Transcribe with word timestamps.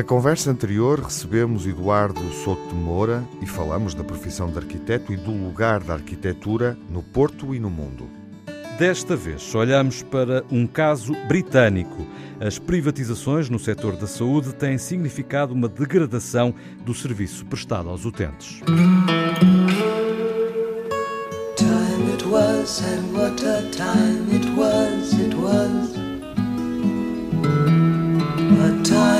Na 0.00 0.04
conversa 0.04 0.50
anterior 0.50 0.98
recebemos 0.98 1.66
Eduardo 1.66 2.22
Souto 2.32 2.68
de 2.68 2.74
Moura 2.74 3.22
e 3.42 3.46
falamos 3.46 3.92
da 3.92 4.02
profissão 4.02 4.50
de 4.50 4.56
arquiteto 4.56 5.12
e 5.12 5.16
do 5.18 5.30
lugar 5.30 5.84
da 5.84 5.92
arquitetura 5.92 6.74
no 6.88 7.02
Porto 7.02 7.54
e 7.54 7.60
no 7.60 7.68
mundo. 7.68 8.08
Desta 8.78 9.14
vez 9.14 9.54
olhamos 9.54 10.02
para 10.02 10.42
um 10.50 10.66
caso 10.66 11.12
britânico. 11.28 12.06
As 12.40 12.58
privatizações 12.58 13.50
no 13.50 13.58
setor 13.58 13.94
da 13.94 14.06
saúde 14.06 14.54
têm 14.54 14.78
significado 14.78 15.52
uma 15.52 15.68
degradação 15.68 16.54
do 16.82 16.94
serviço 16.94 17.44
prestado 17.44 17.90
aos 17.90 18.06
utentes. 18.06 18.62
Time 21.56 22.10
it 22.14 22.24
was 22.24 22.80
and 22.80 23.12
what 23.12 23.44
a 23.44 23.60
time 23.70 24.34
it 24.34 24.48
was, 24.56 25.12
it 25.12 25.36
was 25.36 25.94
a 28.64 28.82
time 28.82 29.19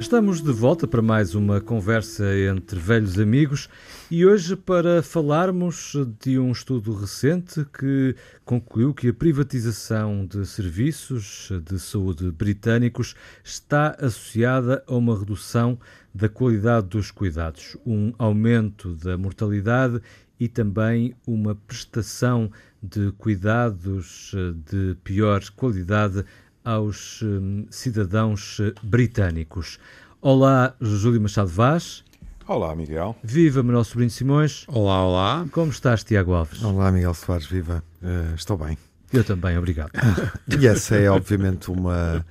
Estamos 0.00 0.40
de 0.40 0.50
volta 0.50 0.88
para 0.88 1.02
mais 1.02 1.34
uma 1.34 1.60
conversa 1.60 2.24
entre 2.34 2.78
velhos 2.78 3.18
amigos 3.18 3.68
e 4.10 4.24
hoje 4.24 4.56
para 4.56 5.02
falarmos 5.02 5.94
de 6.18 6.38
um 6.38 6.50
estudo 6.50 6.94
recente 6.94 7.66
que 7.66 8.16
concluiu 8.42 8.94
que 8.94 9.08
a 9.08 9.12
privatização 9.12 10.24
de 10.24 10.46
serviços 10.46 11.50
de 11.66 11.78
saúde 11.78 12.30
britânicos 12.30 13.14
está 13.44 13.94
associada 14.00 14.82
a 14.86 14.94
uma 14.94 15.18
redução 15.18 15.78
da 16.14 16.30
qualidade 16.30 16.86
dos 16.86 17.10
cuidados, 17.10 17.76
um 17.84 18.14
aumento 18.16 18.94
da 18.94 19.18
mortalidade 19.18 20.00
e 20.40 20.48
também 20.48 21.14
uma 21.26 21.54
prestação 21.54 22.50
de 22.82 23.12
cuidados 23.12 24.32
de 24.64 24.96
pior 25.04 25.42
qualidade 25.50 26.24
aos 26.64 27.22
hum, 27.22 27.66
cidadãos 27.70 28.58
britânicos. 28.82 29.78
Olá, 30.20 30.74
Júlio 30.80 31.20
Machado 31.20 31.48
Vaz. 31.48 32.04
Olá, 32.46 32.74
Miguel. 32.74 33.16
Viva, 33.22 33.62
Manuel 33.62 33.84
Sobrinho 33.84 34.10
Simões. 34.10 34.64
Olá, 34.68 35.06
olá. 35.06 35.46
Como 35.52 35.70
estás, 35.70 36.02
Tiago 36.02 36.32
Alves? 36.32 36.62
Olá, 36.62 36.90
Miguel 36.90 37.14
Soares, 37.14 37.46
viva. 37.46 37.82
Uh, 38.02 38.34
estou 38.34 38.58
bem. 38.58 38.76
Eu 39.12 39.22
também, 39.22 39.56
obrigado. 39.56 39.92
e 40.60 40.66
essa 40.66 40.96
é, 40.96 41.08
obviamente, 41.08 41.70
uma... 41.70 42.26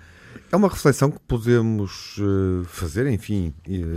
É 0.51 0.55
uma 0.55 0.67
reflexão 0.67 1.11
que 1.11 1.19
podemos 1.27 2.17
uh, 2.17 2.65
fazer, 2.65 3.07
enfim, 3.07 3.53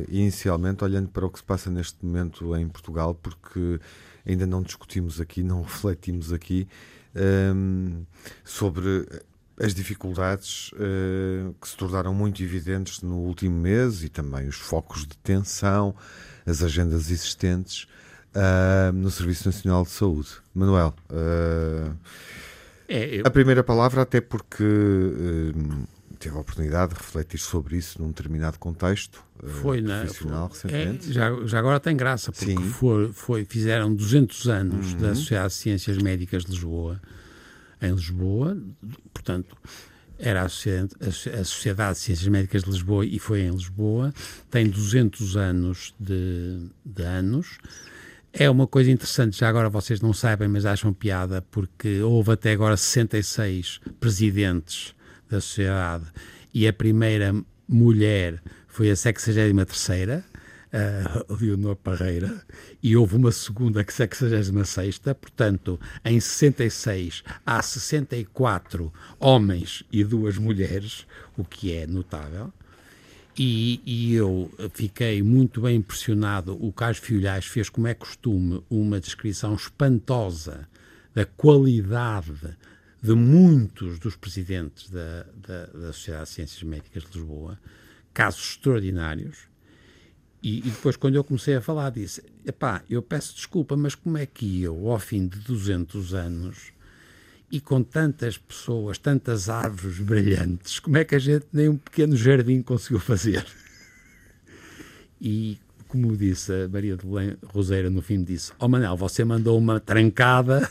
inicialmente 0.08 0.84
olhando 0.84 1.08
para 1.08 1.27
o 1.27 1.30
que 1.30 1.39
se 1.39 1.44
passa 1.44 1.70
neste 1.70 2.05
momento 2.05 2.55
em 2.56 2.69
Portugal, 2.69 3.14
porque 3.14 3.80
ainda 4.27 4.46
não 4.46 4.62
discutimos 4.62 5.20
aqui, 5.20 5.42
não 5.42 5.62
refletimos 5.62 6.33
aqui 6.33 6.69
um, 7.17 8.05
sobre 8.44 9.08
as 9.58 9.75
dificuldades 9.75 10.70
uh, 10.72 11.55
que 11.61 11.69
se 11.69 11.77
tornaram 11.77 12.14
muito 12.14 12.42
evidentes 12.42 13.03
no 13.03 13.19
último 13.19 13.58
mês 13.58 14.03
e 14.03 14.08
também 14.08 14.48
os 14.48 14.56
focos 14.56 15.06
de 15.06 15.17
tensão, 15.19 15.95
as 16.47 16.62
agendas 16.62 17.11
existentes 17.11 17.86
uh, 18.34 18.92
no 18.92 19.11
Serviço 19.11 19.48
Nacional 19.48 19.84
de 19.84 19.91
Saúde. 19.91 20.30
Manuel, 20.55 20.95
uh, 21.11 21.97
é, 22.89 23.20
eu... 23.20 23.23
a 23.25 23.30
primeira 23.30 23.63
palavra, 23.63 24.02
até 24.02 24.20
porque 24.20 24.64
teve 26.19 26.36
a 26.36 26.40
oportunidade 26.40 26.95
de 26.95 27.01
refletir 27.01 27.39
sobre 27.39 27.77
isso 27.77 28.01
num 28.01 28.08
determinado 28.08 28.58
contexto 28.58 29.24
foi, 29.42 29.80
né? 29.80 30.02
profissional 30.02 30.48
foi, 30.48 30.70
recentemente. 30.70 31.11
É, 31.11 31.13
já, 31.13 31.46
já 31.46 31.58
agora 31.58 31.80
tem 31.80 31.96
graça, 31.96 32.30
porque 32.30 32.55
foi, 32.57 33.13
foi, 33.13 33.45
fizeram 33.45 33.92
200 33.92 34.48
anos 34.48 34.92
uhum. 34.92 34.98
da 34.98 35.14
Sociedade 35.14 35.48
de 35.48 35.61
Ciências 35.61 35.98
Médicas 35.98 36.45
de 36.45 36.52
Lisboa 36.52 37.01
em 37.83 37.93
Lisboa, 37.93 38.57
portanto, 39.13 39.57
era 40.19 40.43
a 40.43 40.48
Sociedade, 40.48 41.95
de 41.95 41.98
Ciências 41.98 42.29
Médicas 42.29 42.63
de 42.63 42.70
Lisboa 42.70 43.05
e 43.05 43.19
foi 43.19 43.41
em 43.41 43.51
Lisboa, 43.51 44.15
tem 44.48 44.69
200 44.69 45.37
anos 45.37 45.95
de, 45.98 46.69
de 46.85 47.03
anos. 47.03 47.59
É 48.33 48.48
uma 48.48 48.67
coisa 48.67 48.91
interessante, 48.91 49.39
já 49.39 49.48
agora 49.48 49.69
vocês 49.69 50.01
não 50.01 50.13
sabem, 50.13 50.48
mas 50.48 50.65
acham 50.65 50.93
piada, 50.93 51.43
porque 51.51 52.01
houve 52.01 52.33
até 52.33 52.53
agora 52.53 52.77
66 52.77 53.81
presidentes 53.99 54.95
da 55.29 55.41
sociedade 55.41 56.05
e 56.55 56.69
a 56.69 56.73
primeira 56.73 57.35
mulher 57.69 58.41
foi 58.69 58.91
a 58.91 58.95
63ª, 58.95 60.23
uh, 60.72 61.34
Leonor 61.34 61.77
Parreira, 61.77 62.44
e 62.83 62.96
houve 62.96 63.16
uma 63.16 63.33
segunda 63.33 63.84
que 63.84 63.92
66 63.92 64.98
portanto, 65.20 65.78
em 66.05 66.18
66 66.18 67.22
há 67.44 67.62
64 67.62 68.92
homens 69.18 69.84
e 69.92 70.02
duas 70.02 70.38
mulheres, 70.38 71.06
o 71.36 71.44
que 71.44 71.72
é 71.72 71.86
notável. 71.86 72.52
E, 73.38 73.80
e, 73.86 74.14
eu 74.14 74.50
fiquei 74.74 75.22
muito 75.22 75.62
bem 75.62 75.77
impressionado. 75.77 76.52
O 76.62 76.70
Carlos 76.70 76.98
Filhais 76.98 77.46
fez, 77.46 77.70
como 77.70 77.86
é 77.86 77.94
costume, 77.94 78.62
uma 78.68 79.00
descrição 79.00 79.54
espantosa 79.54 80.68
da 81.14 81.24
qualidade 81.24 82.56
de 83.02 83.14
muitos 83.14 83.98
dos 83.98 84.16
presidentes 84.16 84.90
da, 84.90 85.27
da, 85.34 85.66
da 85.66 85.92
Sociedade 85.94 86.28
de 86.28 86.34
Ciências 86.34 86.62
Médicas 86.62 87.04
de 87.04 87.18
Lisboa, 87.18 87.58
casos 88.12 88.50
extraordinários. 88.50 89.52
E, 90.42 90.58
e, 90.58 90.63
depois, 90.63 90.97
quando 90.97 91.14
eu 91.14 91.23
comecei 91.23 91.55
a 91.55 91.61
falar, 91.61 91.91
disse: 91.91 92.23
epá, 92.45 92.83
eu 92.91 93.01
peço 93.01 93.35
desculpa, 93.35 93.77
mas 93.77 93.95
como 93.95 94.19
é 94.19 94.27
que 94.27 94.63
eu, 94.63 94.91
ao 94.91 94.98
fim 94.98 95.29
de 95.29 95.39
200 95.39 96.14
anos 96.14 96.73
e 97.51 97.61
com 97.61 97.83
tantas 97.83 98.39
pessoas, 98.39 98.98
tantas 98.98 99.48
árvores 99.48 99.98
brilhantes, 99.98 100.81
como 100.81 100.97
é 100.97 101.05
que 101.05 101.14
a 101.14 101.19
gente 101.19 101.47
nem 101.52 101.69
um 101.69 101.77
pequeno 101.77 102.17
jardim 102.17 102.63
conseguiu 102.63 103.01
fazer? 103.01 103.45
E, 105.25 105.57
como 105.86 106.17
disse 106.17 106.52
a 106.52 106.69
Maria 106.69 106.97
de 106.97 107.07
Belém 107.07 107.36
Roseira 107.45 107.89
no 107.89 108.02
fim, 108.02 108.25
disse: 108.25 108.51
Ó 108.58 108.64
oh, 108.64 108.69
Manel, 108.69 108.97
você 108.97 109.25
mandou 109.25 109.57
uma 109.57 109.79
trancada 109.79 110.69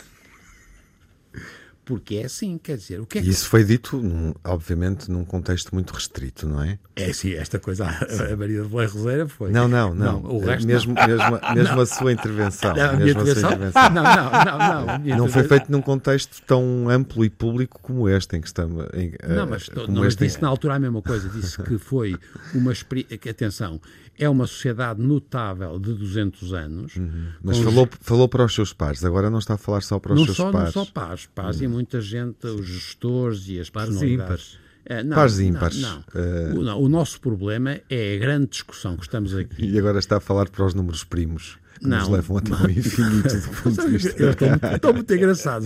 porque 1.91 2.16
é 2.16 2.24
assim, 2.24 2.57
quer 2.57 2.78
dizer, 2.78 3.02
o 3.02 3.06
que 3.06 3.19
é 3.19 3.22
que... 3.22 3.29
Isso 3.29 3.50
foi 3.50 3.66
dito, 3.66 3.97
num, 3.97 4.34
obviamente, 4.46 5.12
num 5.12 5.25
contexto 5.25 5.75
muito 5.75 5.91
restrito, 5.91 6.47
não 6.47 6.63
é? 6.63 6.79
É 6.96 7.12
sim, 7.12 7.34
esta 7.34 7.59
coisa, 7.59 7.85
a, 7.85 8.34
a 8.34 8.38
Maria 8.38 8.63
de 8.63 8.69
Belém 8.69 8.88
Roseira 8.88 9.28
foi. 9.28 9.52
Não, 9.52 9.68
não, 9.68 9.94
não. 9.94 10.22
não 10.22 10.31
o 10.31 10.40
resto 10.40 10.66
mesmo, 10.66 10.94
não. 10.94 11.06
mesmo, 11.06 11.40
mesmo 11.53 11.75
não. 11.75 11.81
a 11.81 11.85
sua 11.85 12.13
intervenção. 12.13 12.74
Não, 12.74 12.90
a 12.91 12.94
minha 12.94 13.12
intervenção? 13.12 13.51
intervenção. 13.51 13.90
Não, 13.90 14.03
não, 14.03 14.85
não. 14.85 15.00
Não, 15.00 15.18
não 15.18 15.28
foi 15.28 15.44
feito 15.44 15.69
num 15.69 15.81
contexto 15.81 16.41
tão 16.47 16.88
amplo 16.90 17.25
e 17.25 17.30
público 17.30 17.81
como 17.81 18.07
este, 18.07 18.38
em 18.38 18.41
que 18.41 18.47
estamos. 18.47 18.85
Em, 18.94 19.12
não, 19.28 19.47
mas, 19.47 19.68
uh, 19.68 19.91
não, 19.91 20.01
mas 20.01 20.16
disse 20.16 20.41
na 20.41 20.47
altura 20.47 20.75
a 20.75 20.80
mesma 20.80 21.01
coisa, 21.01 21.28
disse 21.28 21.62
que 21.62 21.78
foi 21.78 22.16
uma 22.56 22.72
experiência. 22.72 23.19
Atenção, 23.30 23.81
é 24.22 24.30
uma 24.30 24.46
sociedade 24.46 25.02
notável 25.02 25.80
de 25.80 25.94
200 25.94 26.54
anos. 26.54 26.96
Uhum. 26.96 27.28
Mas 27.44 27.58
falou, 27.58 27.90
os... 27.92 27.98
falou 28.00 28.30
para 28.30 28.46
os 28.46 28.54
seus 28.54 28.72
pares, 28.72 29.04
agora 29.04 29.30
não 29.30 29.40
está 29.40 29.56
a 29.56 29.58
falar 29.58 29.82
só 29.82 30.00
para 30.00 30.14
os 30.14 30.20
não 30.20 30.26
seus 30.26 30.38
só, 30.38 30.52
pares. 30.52 30.76
Não 30.76 30.86
só 30.86 30.92
pares, 30.92 31.26
pares 31.34 31.58
uhum. 31.58 31.64
e 31.64 31.68
muita 31.68 32.00
gente, 32.00 32.46
os 32.46 32.66
gestores 32.66 33.48
e 33.48 33.60
as 33.60 33.70
pares 33.70 34.02
ímpares. 34.02 34.60
É, 34.86 35.04
não, 35.04 35.16
pares 35.16 35.40
ímpares. 35.40 35.81
Não, 35.81 36.04
não. 36.14 36.54
Uh... 36.54 36.60
O, 36.60 36.64
não, 36.64 36.81
o 36.81 36.90
nosso 36.90 37.20
problema 37.20 37.80
é 37.90 38.16
a 38.16 38.20
grande 38.20 38.48
discussão 38.48 38.96
que 38.96 39.04
estamos 39.04 39.36
aqui. 39.36 39.66
E 39.66 39.78
agora 39.78 40.00
está 40.00 40.18
a 40.18 40.20
falar 40.20 40.50
para 40.50 40.66
os 40.66 40.74
números 40.74 41.04
primos 41.04 41.57
que 41.81 41.88
não, 41.88 41.98
nos 41.98 42.10
levam 42.10 42.38
até 42.38 42.54
ao 42.54 42.69
infinito 42.69 43.36
do 43.36 43.50
ponto 43.63 43.81
de 43.81 43.98
vista. 43.98 44.75
Estou 44.75 44.94
muito 44.94 45.13
engraçado. 45.13 45.66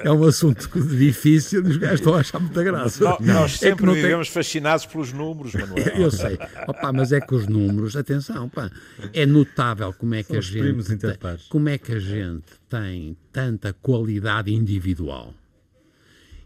É 0.00 0.10
um 0.10 0.24
assunto 0.24 0.68
difícil 0.80 1.64
e 1.64 1.70
os 1.70 1.76
gajos 1.76 2.00
estão 2.00 2.14
a 2.14 2.20
achar 2.20 2.40
muita 2.40 2.62
graça. 2.62 3.04
Não, 3.04 3.18
nós 3.20 3.54
é 3.54 3.56
sempre 3.68 3.90
é 3.90 3.94
vivemos 3.94 4.28
tem... 4.28 4.34
fascinados 4.34 4.86
pelos 4.86 5.12
números, 5.12 5.54
Manuel. 5.54 5.86
Eu 5.94 6.10
sei. 6.10 6.38
Opa, 6.66 6.92
mas 6.92 7.12
é 7.12 7.20
que 7.20 7.34
os 7.34 7.46
números, 7.46 7.96
atenção, 7.96 8.48
pá, 8.48 8.70
é 9.12 9.26
notável 9.26 9.92
como 9.92 10.14
é 10.14 10.22
que 10.22 10.30
São 10.30 10.38
a 10.38 10.40
gente. 10.40 10.96
Tem, 10.96 11.18
como 11.50 11.68
é 11.68 11.76
que 11.76 11.92
a 11.92 12.00
gente 12.00 12.44
tem 12.68 13.16
tanta 13.30 13.72
qualidade 13.74 14.52
individual 14.52 15.34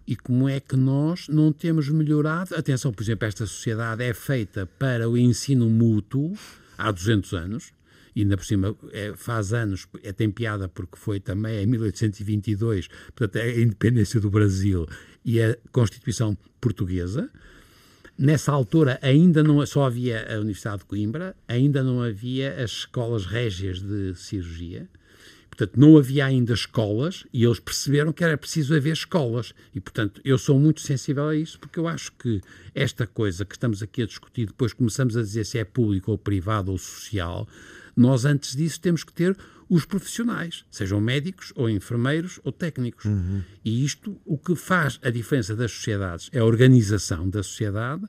e 0.06 0.16
como 0.16 0.48
é 0.48 0.58
que 0.58 0.74
nós 0.74 1.28
não 1.28 1.52
temos 1.52 1.88
melhorado. 1.90 2.56
Atenção, 2.56 2.92
por 2.92 3.02
exemplo, 3.02 3.28
esta 3.28 3.46
sociedade 3.46 4.02
é 4.02 4.14
feita 4.14 4.66
para 4.78 5.08
o 5.08 5.16
ensino 5.16 5.68
mútuo 5.68 6.34
há 6.76 6.90
200 6.90 7.32
anos 7.34 7.77
e 8.18 8.22
ainda 8.22 8.36
por 8.36 8.44
cima 8.44 8.76
é, 8.90 9.12
faz 9.14 9.52
anos, 9.52 9.86
é, 10.02 10.12
tem 10.12 10.28
piada 10.28 10.68
porque 10.68 10.96
foi 10.96 11.20
também 11.20 11.62
em 11.62 11.66
1822, 11.66 12.88
portanto 13.14 13.36
é 13.36 13.42
a 13.42 13.60
independência 13.60 14.18
do 14.18 14.28
Brasil 14.28 14.88
e 15.24 15.40
a 15.40 15.56
Constituição 15.70 16.36
Portuguesa. 16.60 17.30
Nessa 18.18 18.50
altura 18.50 18.98
ainda 19.02 19.44
não 19.44 19.64
só 19.64 19.84
havia 19.86 20.34
a 20.34 20.40
Universidade 20.40 20.78
de 20.78 20.86
Coimbra, 20.86 21.36
ainda 21.46 21.80
não 21.80 22.02
havia 22.02 22.60
as 22.60 22.72
escolas 22.72 23.24
régias 23.24 23.80
de 23.80 24.16
cirurgia. 24.16 24.88
Portanto, 25.48 25.78
não 25.78 25.96
havia 25.96 26.26
ainda 26.26 26.52
escolas 26.52 27.24
e 27.32 27.44
eles 27.44 27.60
perceberam 27.60 28.12
que 28.12 28.24
era 28.24 28.36
preciso 28.36 28.74
haver 28.74 28.92
escolas. 28.92 29.54
E, 29.72 29.80
portanto, 29.80 30.20
eu 30.24 30.38
sou 30.38 30.58
muito 30.58 30.80
sensível 30.80 31.28
a 31.28 31.36
isso 31.36 31.58
porque 31.60 31.78
eu 31.78 31.86
acho 31.86 32.12
que 32.12 32.40
esta 32.74 33.06
coisa 33.06 33.44
que 33.44 33.54
estamos 33.54 33.80
aqui 33.80 34.02
a 34.02 34.06
discutir, 34.06 34.46
depois 34.46 34.72
começamos 34.72 35.16
a 35.16 35.22
dizer 35.22 35.44
se 35.44 35.58
é 35.58 35.64
público 35.64 36.10
ou 36.10 36.18
privado 36.18 36.72
ou 36.72 36.78
social, 36.78 37.46
nós 37.98 38.24
antes 38.24 38.54
disso 38.54 38.80
temos 38.80 39.04
que 39.04 39.12
ter 39.12 39.36
os 39.68 39.84
profissionais, 39.84 40.64
sejam 40.70 41.00
médicos 41.00 41.52
ou 41.54 41.68
enfermeiros 41.68 42.40
ou 42.42 42.50
técnicos. 42.50 43.04
Uhum. 43.04 43.42
E 43.62 43.84
isto, 43.84 44.18
o 44.24 44.38
que 44.38 44.56
faz 44.56 44.98
a 45.02 45.10
diferença 45.10 45.54
das 45.54 45.72
sociedades 45.72 46.30
é 46.32 46.38
a 46.38 46.44
organização 46.44 47.28
da 47.28 47.42
sociedade 47.42 48.02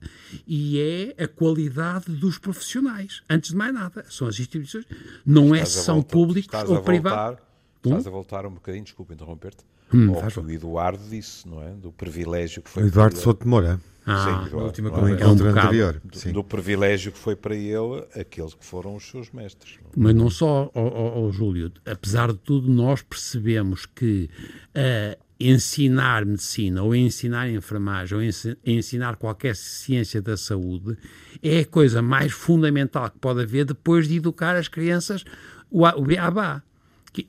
e 0.47 0.79
é 0.79 1.23
a 1.23 1.27
qualidade 1.27 2.11
dos 2.13 2.37
profissionais. 2.37 3.23
Antes 3.29 3.49
de 3.49 3.57
mais 3.57 3.73
nada, 3.73 4.05
são 4.09 4.27
as 4.27 4.39
instituições, 4.39 4.85
não 5.25 5.53
é 5.53 5.59
estás 5.59 5.75
é 5.75 5.79
se 5.79 5.85
são 5.85 5.95
voltar, 5.95 6.11
públicos 6.11 6.69
ou 6.69 6.81
privados. 6.81 7.41
Estás 7.83 8.07
a 8.07 8.09
voltar 8.09 8.45
um 8.45 8.53
bocadinho, 8.53 8.83
desculpa 8.83 9.13
interromper-te, 9.13 9.65
hum, 9.93 10.13
que 10.13 10.39
o 10.39 10.51
Eduardo 10.51 11.03
disse, 11.09 11.47
não 11.47 11.61
é? 11.61 11.71
Do 11.71 11.91
privilégio 11.91 12.61
que 12.61 12.69
foi. 12.69 12.83
O 12.83 12.87
Eduardo 12.87 13.17
Souto 13.17 13.43
de 13.43 13.49
Moura. 13.49 13.79
Ah, 14.05 14.47
Sim, 14.49 14.55
última 14.55 14.89
é? 14.89 15.21
é 15.21 15.27
um 15.27 15.31
anterior. 15.31 16.01
Do, 16.03 16.33
do, 16.33 16.43
privilégio 16.43 17.11
que 17.11 17.19
foi 17.19 17.35
para 17.35 17.55
ele 17.55 18.03
aqueles 18.19 18.55
que 18.55 18.65
foram 18.65 18.95
os 18.95 19.07
seus 19.07 19.29
mestres. 19.31 19.77
Mas 19.95 20.15
não 20.15 20.31
só, 20.31 20.71
ao 20.73 21.31
Júlio, 21.31 21.71
apesar 21.85 22.31
de 22.31 22.39
tudo, 22.39 22.71
nós 22.71 23.03
percebemos 23.03 23.85
que 23.85 24.27
uh, 24.69 25.23
ensinar 25.39 26.25
medicina 26.25 26.81
ou 26.81 26.95
ensinar 26.95 27.49
enfermagem 27.49 28.17
ou 28.17 28.23
ensinar 28.65 29.15
qualquer 29.15 29.55
ciência 29.55 30.21
da 30.21 30.35
saúde 30.35 30.97
é 31.41 31.59
a 31.59 31.65
coisa 31.65 32.01
mais 32.01 32.31
fundamental 32.31 33.09
que 33.09 33.19
pode 33.19 33.41
haver 33.41 33.63
depois 33.63 34.07
de 34.07 34.17
educar 34.17 34.55
as 34.55 34.67
crianças 34.67 35.23
o, 35.69 35.85
o 35.85 36.01
beabá. 36.01 36.63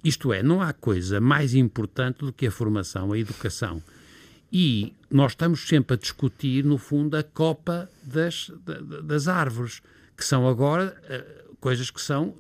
Isto 0.04 0.32
é, 0.32 0.42
não 0.42 0.60
há 0.60 0.72
coisa 0.72 1.20
mais 1.20 1.54
importante 1.54 2.18
do 2.18 2.32
que 2.32 2.46
a 2.46 2.50
formação, 2.50 3.12
a 3.12 3.18
educação. 3.18 3.82
E 4.52 4.92
nós 5.10 5.32
estamos 5.32 5.66
sempre 5.66 5.94
a 5.94 5.96
discutir, 5.96 6.64
no 6.64 6.76
fundo, 6.76 7.16
a 7.16 7.22
copa 7.22 7.88
das, 8.02 8.50
das 9.04 9.28
árvores, 9.28 9.80
que 10.16 10.24
são 10.24 10.48
agora 10.48 10.96
uh, 11.04 11.56
coisas 11.56 11.90
que 11.90 12.00
são 12.00 12.34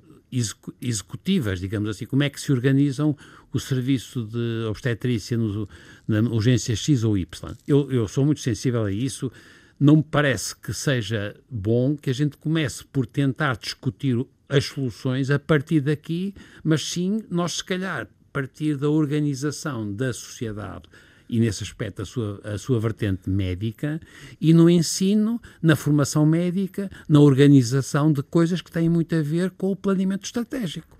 executivas, 0.80 1.60
digamos 1.60 1.88
assim. 1.88 2.06
Como 2.06 2.22
é 2.22 2.30
que 2.30 2.40
se 2.40 2.52
organizam 2.52 3.16
o 3.52 3.58
serviço 3.58 4.24
de 4.24 4.64
obstetrícia 4.68 5.36
no, 5.36 5.68
na 6.06 6.20
urgência 6.20 6.74
X 6.76 7.04
ou 7.04 7.16
Y? 7.16 7.54
Eu, 7.66 7.90
eu 7.90 8.06
sou 8.06 8.24
muito 8.24 8.40
sensível 8.40 8.84
a 8.84 8.92
isso. 8.92 9.30
Não 9.78 9.96
me 9.96 10.02
parece 10.02 10.54
que 10.54 10.72
seja 10.72 11.34
bom 11.48 11.96
que 11.96 12.10
a 12.10 12.12
gente 12.12 12.36
comece 12.36 12.84
por 12.84 13.06
tentar 13.06 13.56
discutir 13.56 14.24
as 14.50 14.66
soluções 14.66 15.30
a 15.30 15.38
partir 15.38 15.80
daqui, 15.80 16.34
mas 16.62 16.84
sim 16.84 17.22
nós, 17.30 17.54
se 17.54 17.64
calhar, 17.64 18.08
partir 18.32 18.76
da 18.76 18.88
organização 18.88 19.92
da 19.92 20.12
sociedade 20.12 20.88
e 21.28 21.38
nesse 21.38 21.62
aspecto 21.62 22.02
a 22.02 22.04
sua, 22.04 22.40
a 22.42 22.58
sua 22.58 22.80
vertente 22.80 23.30
médica, 23.30 24.00
e 24.40 24.52
no 24.52 24.68
ensino, 24.68 25.40
na 25.62 25.76
formação 25.76 26.26
médica, 26.26 26.90
na 27.08 27.20
organização 27.20 28.12
de 28.12 28.20
coisas 28.20 28.60
que 28.60 28.70
têm 28.70 28.88
muito 28.88 29.14
a 29.14 29.22
ver 29.22 29.52
com 29.52 29.70
o 29.70 29.76
planeamento 29.76 30.24
estratégico. 30.24 30.98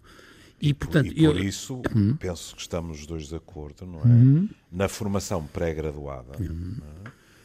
E, 0.63 0.73
portanto, 0.73 1.09
e 1.09 1.27
por 1.27 1.37
eu... 1.37 1.43
isso, 1.43 1.83
hum. 1.97 2.15
penso 2.17 2.55
que 2.55 2.63
estamos 2.63 3.01
os 3.01 3.07
dois 3.07 3.27
de 3.27 3.35
acordo, 3.35 3.85
não 3.85 3.99
é? 4.01 4.07
Hum. 4.07 4.49
Na 4.71 4.89
formação 4.89 5.45
pré-graduada, 5.47 6.41
hum. 6.41 6.77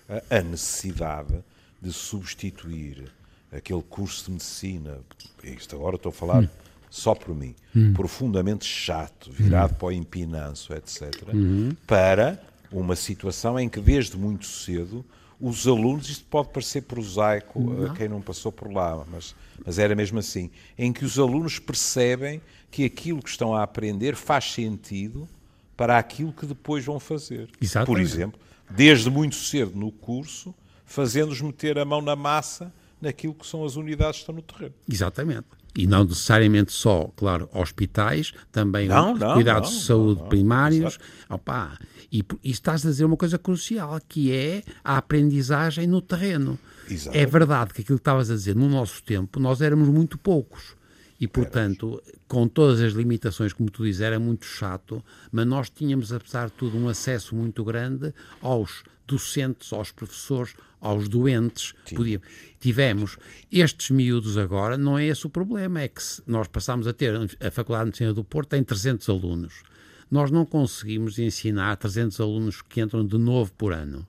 é? 0.07 0.37
a 0.37 0.43
necessidade 0.43 1.43
de 1.81 1.91
substituir 1.91 3.11
aquele 3.51 3.81
curso 3.81 4.25
de 4.25 4.31
medicina, 4.31 4.99
isto 5.43 5.75
agora 5.75 5.95
estou 5.95 6.09
a 6.09 6.13
falar 6.13 6.43
hum. 6.43 6.49
só 6.89 7.15
por 7.15 7.35
mim, 7.35 7.55
hum. 7.75 7.93
profundamente 7.93 8.65
chato, 8.65 9.31
virado 9.31 9.73
hum. 9.73 9.77
para 9.77 9.87
o 9.87 9.91
empinanço, 9.91 10.73
etc., 10.73 11.33
uhum. 11.33 11.75
para 11.87 12.41
uma 12.71 12.95
situação 12.95 13.59
em 13.59 13.69
que 13.69 13.79
desde 13.79 14.17
muito 14.17 14.45
cedo 14.45 15.05
os 15.39 15.67
alunos, 15.67 16.09
isto 16.09 16.25
pode 16.25 16.49
parecer 16.49 16.81
prosaico 16.83 17.59
não. 17.59 17.91
a 17.91 17.93
quem 17.93 18.07
não 18.07 18.21
passou 18.21 18.51
por 18.51 18.71
lá, 18.71 19.05
mas, 19.11 19.35
mas 19.65 19.77
era 19.77 19.93
mesmo 19.93 20.19
assim, 20.19 20.49
em 20.77 20.93
que 20.93 21.03
os 21.03 21.19
alunos 21.19 21.59
percebem 21.59 22.41
que 22.71 22.85
aquilo 22.85 23.21
que 23.21 23.29
estão 23.29 23.55
a 23.55 23.63
aprender 23.63 24.15
faz 24.15 24.51
sentido 24.51 25.27
para 25.75 25.97
aquilo 25.97 26.31
que 26.31 26.45
depois 26.45 26.85
vão 26.85 26.99
fazer. 26.99 27.49
Exatamente. 27.61 27.87
Por 27.87 27.99
exemplo, 27.99 28.39
desde 28.69 29.09
muito 29.09 29.35
cedo 29.35 29.77
no 29.77 29.91
curso, 29.91 30.55
fazendo-os 30.85 31.41
meter 31.41 31.77
a 31.77 31.85
mão 31.85 32.01
na 32.01 32.15
massa 32.15 32.71
naquilo 33.01 33.33
que 33.33 33.45
são 33.45 33.63
as 33.63 33.75
unidades 33.75 34.17
que 34.17 34.23
estão 34.23 34.35
no 34.35 34.41
terreno. 34.41 34.73
Exatamente. 34.89 35.45
E 35.77 35.85
não 35.85 36.05
necessariamente 36.05 36.71
só, 36.71 37.11
claro, 37.17 37.49
hospitais, 37.53 38.31
também 38.51 38.87
não, 38.87 39.13
não, 39.15 39.33
cuidados 39.33 39.69
não, 39.69 39.77
de 39.77 39.83
saúde 39.83 40.23
primários. 40.29 40.97
Opa, 41.29 41.77
e, 42.11 42.23
e 42.41 42.51
estás 42.51 42.85
a 42.85 42.89
dizer 42.89 43.03
uma 43.03 43.17
coisa 43.17 43.37
crucial, 43.37 43.99
que 44.07 44.31
é 44.31 44.63
a 44.83 44.97
aprendizagem 44.97 45.85
no 45.85 46.01
terreno. 46.01 46.57
Exatamente. 46.89 47.21
É 47.21 47.25
verdade 47.25 47.73
que 47.73 47.81
aquilo 47.81 47.97
que 47.97 48.01
estavas 48.01 48.31
a 48.31 48.35
dizer, 48.35 48.55
no 48.55 48.69
nosso 48.69 49.03
tempo, 49.03 49.37
nós 49.39 49.61
éramos 49.61 49.89
muito 49.89 50.17
poucos. 50.17 50.75
E, 51.19 51.27
portanto, 51.27 52.01
com 52.27 52.47
todas 52.47 52.81
as 52.81 52.93
limitações, 52.93 53.53
como 53.53 53.69
tu 53.69 53.83
dizes, 53.83 54.01
era 54.01 54.19
muito 54.19 54.45
chato, 54.45 55.03
mas 55.31 55.47
nós 55.47 55.69
tínhamos, 55.69 56.11
apesar 56.11 56.47
de 56.47 56.53
tudo, 56.53 56.77
um 56.77 56.89
acesso 56.89 57.35
muito 57.35 57.63
grande 57.63 58.13
aos 58.41 58.83
docentes, 59.07 59.71
aos 59.71 59.91
professores, 59.91 60.55
aos 60.85 61.09
doentes. 61.09 61.73
Podia, 61.95 62.21
tivemos 62.59 63.17
estes 63.51 63.89
miúdos 63.89 64.37
agora, 64.37 64.77
não 64.77 64.97
é 64.97 65.05
esse 65.05 65.25
o 65.25 65.29
problema, 65.29 65.81
é 65.81 65.87
que 65.87 66.01
nós 66.27 66.47
passamos 66.47 66.87
a 66.87 66.93
ter, 66.93 67.15
a 67.15 67.51
Faculdade 67.51 67.85
de 67.85 67.87
Medicina 67.87 68.13
do 68.13 68.23
Porto 68.23 68.49
tem 68.49 68.63
300 68.63 69.09
alunos. 69.09 69.63
Nós 70.09 70.29
não 70.29 70.45
conseguimos 70.45 71.17
ensinar 71.17 71.75
300 71.77 72.19
alunos 72.19 72.61
que 72.61 72.79
entram 72.79 73.05
de 73.05 73.17
novo 73.17 73.51
por 73.53 73.73
ano. 73.73 74.07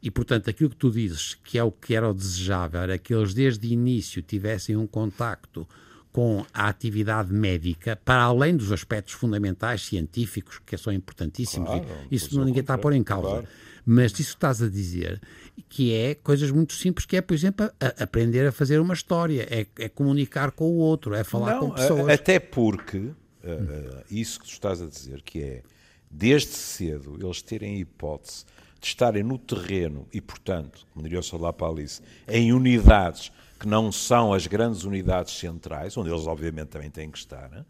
E, 0.00 0.10
portanto, 0.10 0.48
aquilo 0.48 0.70
que 0.70 0.76
tu 0.76 0.90
dizes, 0.90 1.34
que 1.44 1.58
é 1.58 1.64
o 1.64 1.70
que 1.70 1.94
era 1.94 2.08
o 2.08 2.14
desejável, 2.14 2.80
era 2.80 2.98
que 2.98 3.14
eles 3.14 3.34
desde 3.34 3.66
o 3.66 3.70
início 3.70 4.22
tivessem 4.22 4.76
um 4.76 4.86
contacto 4.86 5.66
com 6.12 6.44
a 6.52 6.68
atividade 6.68 7.32
médica, 7.32 7.98
para 8.04 8.22
além 8.22 8.56
dos 8.56 8.70
aspectos 8.70 9.14
fundamentais 9.14 9.82
científicos, 9.82 10.60
que 10.64 10.76
são 10.76 10.92
importantíssimos, 10.92 11.68
claro, 11.68 11.86
isso 12.10 12.44
ninguém 12.44 12.60
está 12.60 12.74
a 12.74 12.78
pôr 12.78 12.92
em 12.92 13.02
causa. 13.02 13.28
Claro. 13.28 13.48
Mas 13.84 14.12
isso 14.12 14.34
estás 14.34 14.62
a 14.62 14.68
dizer, 14.68 15.20
que 15.68 15.94
é 15.94 16.14
coisas 16.14 16.50
muito 16.50 16.72
simples, 16.72 17.04
que 17.04 17.16
é, 17.16 17.20
por 17.20 17.34
exemplo, 17.34 17.70
a, 17.80 18.04
aprender 18.04 18.46
a 18.46 18.52
fazer 18.52 18.78
uma 18.80 18.94
história, 18.94 19.46
é, 19.50 19.66
é, 19.78 19.88
comunicar 19.88 20.52
com 20.52 20.64
o 20.64 20.76
outro, 20.76 21.14
é 21.14 21.24
falar 21.24 21.54
Não, 21.54 21.60
com 21.60 21.70
pessoas. 21.74 22.08
Até 22.08 22.38
porque, 22.38 22.98
uh, 22.98 23.10
uh, 23.10 24.04
isso 24.10 24.38
que 24.40 24.46
tu 24.46 24.52
estás 24.52 24.80
a 24.80 24.86
dizer, 24.86 25.22
que 25.22 25.42
é, 25.42 25.62
desde 26.10 26.50
cedo, 26.50 27.18
eles 27.20 27.42
terem 27.42 27.76
a 27.76 27.78
hipótese 27.78 28.44
de 28.80 28.86
estarem 28.86 29.22
no 29.22 29.38
terreno 29.38 30.06
e, 30.12 30.20
portanto, 30.20 30.86
como 30.92 31.02
diria 31.02 31.20
o 31.20 31.22
Solar 31.22 31.52
para 31.52 31.68
Alice, 31.68 32.00
em 32.28 32.52
unidades 32.52 33.32
que 33.58 33.66
não 33.66 33.92
são 33.92 34.32
as 34.32 34.46
grandes 34.46 34.82
unidades 34.82 35.38
centrais, 35.38 35.96
onde 35.96 36.10
eles 36.10 36.26
obviamente 36.26 36.68
também 36.68 36.90
têm 36.90 37.10
que 37.10 37.18
estar, 37.18 37.48
né? 37.48 37.64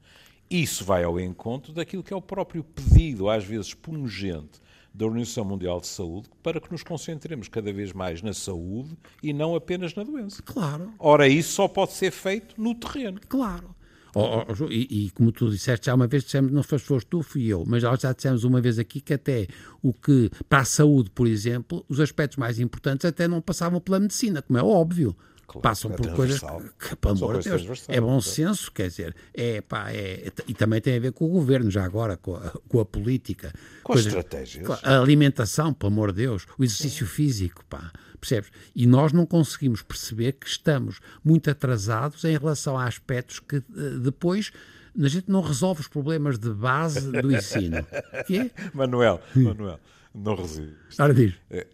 isso 0.52 0.84
vai 0.84 1.02
ao 1.02 1.18
encontro 1.18 1.72
daquilo 1.72 2.02
que 2.02 2.12
é 2.12 2.16
o 2.16 2.20
próprio 2.20 2.62
pedido, 2.62 3.30
às 3.30 3.44
vezes 3.44 3.72
pungente, 3.72 4.60
da 4.94 5.06
Organização 5.06 5.44
Mundial 5.44 5.80
de 5.80 5.86
Saúde 5.86 6.28
para 6.42 6.60
que 6.60 6.70
nos 6.70 6.82
concentremos 6.82 7.48
cada 7.48 7.72
vez 7.72 7.92
mais 7.92 8.22
na 8.22 8.32
saúde 8.32 8.96
e 9.22 9.32
não 9.32 9.54
apenas 9.54 9.94
na 9.94 10.02
doença. 10.02 10.42
Claro. 10.42 10.92
Ora, 10.98 11.28
isso 11.28 11.52
só 11.52 11.68
pode 11.68 11.92
ser 11.92 12.10
feito 12.10 12.60
no 12.60 12.74
terreno. 12.74 13.20
Claro. 13.28 13.74
Oh, 14.14 14.44
oh, 14.46 14.64
e, 14.70 15.06
e, 15.06 15.10
como 15.12 15.32
tu 15.32 15.48
disseste, 15.48 15.86
já 15.86 15.94
uma 15.94 16.06
vez 16.06 16.22
dissemos, 16.22 16.52
não 16.52 16.62
foste, 16.62 16.86
foste 16.86 17.06
tu, 17.06 17.22
fui 17.22 17.46
eu, 17.46 17.64
mas 17.66 17.82
já 17.82 18.12
dissemos 18.12 18.44
uma 18.44 18.60
vez 18.60 18.78
aqui 18.78 19.00
que 19.00 19.14
até 19.14 19.46
o 19.80 19.90
que, 19.90 20.30
para 20.50 20.58
a 20.58 20.64
saúde, 20.66 21.10
por 21.10 21.26
exemplo, 21.26 21.82
os 21.88 21.98
aspectos 21.98 22.36
mais 22.36 22.60
importantes 22.60 23.06
até 23.06 23.26
não 23.26 23.40
passavam 23.40 23.80
pela 23.80 23.98
medicina, 23.98 24.42
como 24.42 24.58
é 24.58 24.62
óbvio 24.62 25.16
claro, 25.52 25.62
passam 25.62 25.92
é 25.92 25.96
por 25.96 26.12
coisas 26.14 26.40
que, 26.40 26.88
que 26.88 26.96
pelo 26.96 27.14
amor 27.14 27.38
de 27.38 27.48
Deus, 27.48 27.84
é 27.88 28.00
bom 28.00 28.20
senso, 28.20 28.72
quer 28.72 28.88
dizer, 28.88 29.14
é, 29.34 29.60
pá, 29.60 29.90
é, 29.90 30.32
e 30.48 30.54
também 30.54 30.80
tem 30.80 30.96
a 30.96 31.00
ver 31.00 31.12
com 31.12 31.26
o 31.26 31.28
governo, 31.28 31.70
já 31.70 31.84
agora, 31.84 32.16
com 32.16 32.34
a, 32.34 32.52
com 32.68 32.80
a 32.80 32.84
política. 32.84 33.52
Com 33.82 33.92
coisas, 33.92 34.12
as 34.12 34.18
estratégias. 34.18 34.68
A 34.82 34.98
alimentação, 34.98 35.72
pelo 35.72 35.92
amor 35.92 36.12
de 36.12 36.22
Deus, 36.22 36.46
o 36.58 36.64
exercício 36.64 37.06
físico, 37.06 37.64
pá, 37.66 37.92
percebes? 38.20 38.50
E 38.74 38.86
nós 38.86 39.12
não 39.12 39.26
conseguimos 39.26 39.82
perceber 39.82 40.32
que 40.32 40.46
estamos 40.46 41.00
muito 41.24 41.50
atrasados 41.50 42.24
em 42.24 42.36
relação 42.36 42.78
a 42.78 42.84
aspectos 42.84 43.40
que 43.40 43.56
eh, 43.56 43.62
depois 44.00 44.52
a 45.00 45.08
gente 45.08 45.30
não 45.30 45.40
resolve 45.40 45.80
os 45.80 45.88
problemas 45.88 46.38
de 46.38 46.50
base 46.50 47.10
do 47.10 47.32
ensino. 47.34 47.84
Manuel, 48.74 49.20
Manuel, 49.34 49.80
Não 50.14 50.34
resisto. 50.34 50.82
Ora 50.98 51.14
diz. 51.14 51.32
Eh, 51.50 51.66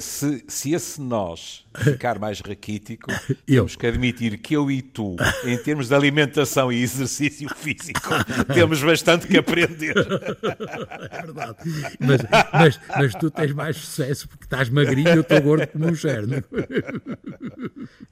se, 0.00 0.44
se 0.46 0.72
esse 0.72 1.00
nós 1.00 1.64
ficar 1.76 2.18
mais 2.18 2.40
raquítico, 2.40 3.10
temos 3.46 3.74
que 3.74 3.86
admitir 3.86 4.38
que 4.38 4.54
eu 4.54 4.70
e 4.70 4.80
tu, 4.80 5.16
em 5.44 5.58
termos 5.58 5.88
de 5.88 5.94
alimentação 5.94 6.72
e 6.72 6.82
exercício 6.82 7.48
físico, 7.54 8.00
temos 8.54 8.82
bastante 8.82 9.26
que 9.26 9.38
aprender. 9.38 9.94
É 11.10 11.22
verdade. 11.22 11.56
Mas, 11.98 12.20
mas, 12.52 12.80
mas 12.96 13.14
tu 13.14 13.30
tens 13.30 13.52
mais 13.52 13.76
sucesso 13.76 14.28
porque 14.28 14.44
estás 14.44 14.68
magrinho 14.68 15.08
e 15.08 15.16
eu 15.16 15.20
estou 15.22 15.40
gordo 15.40 15.66
como 15.66 15.88
um 15.88 15.94
cherno. 15.94 16.42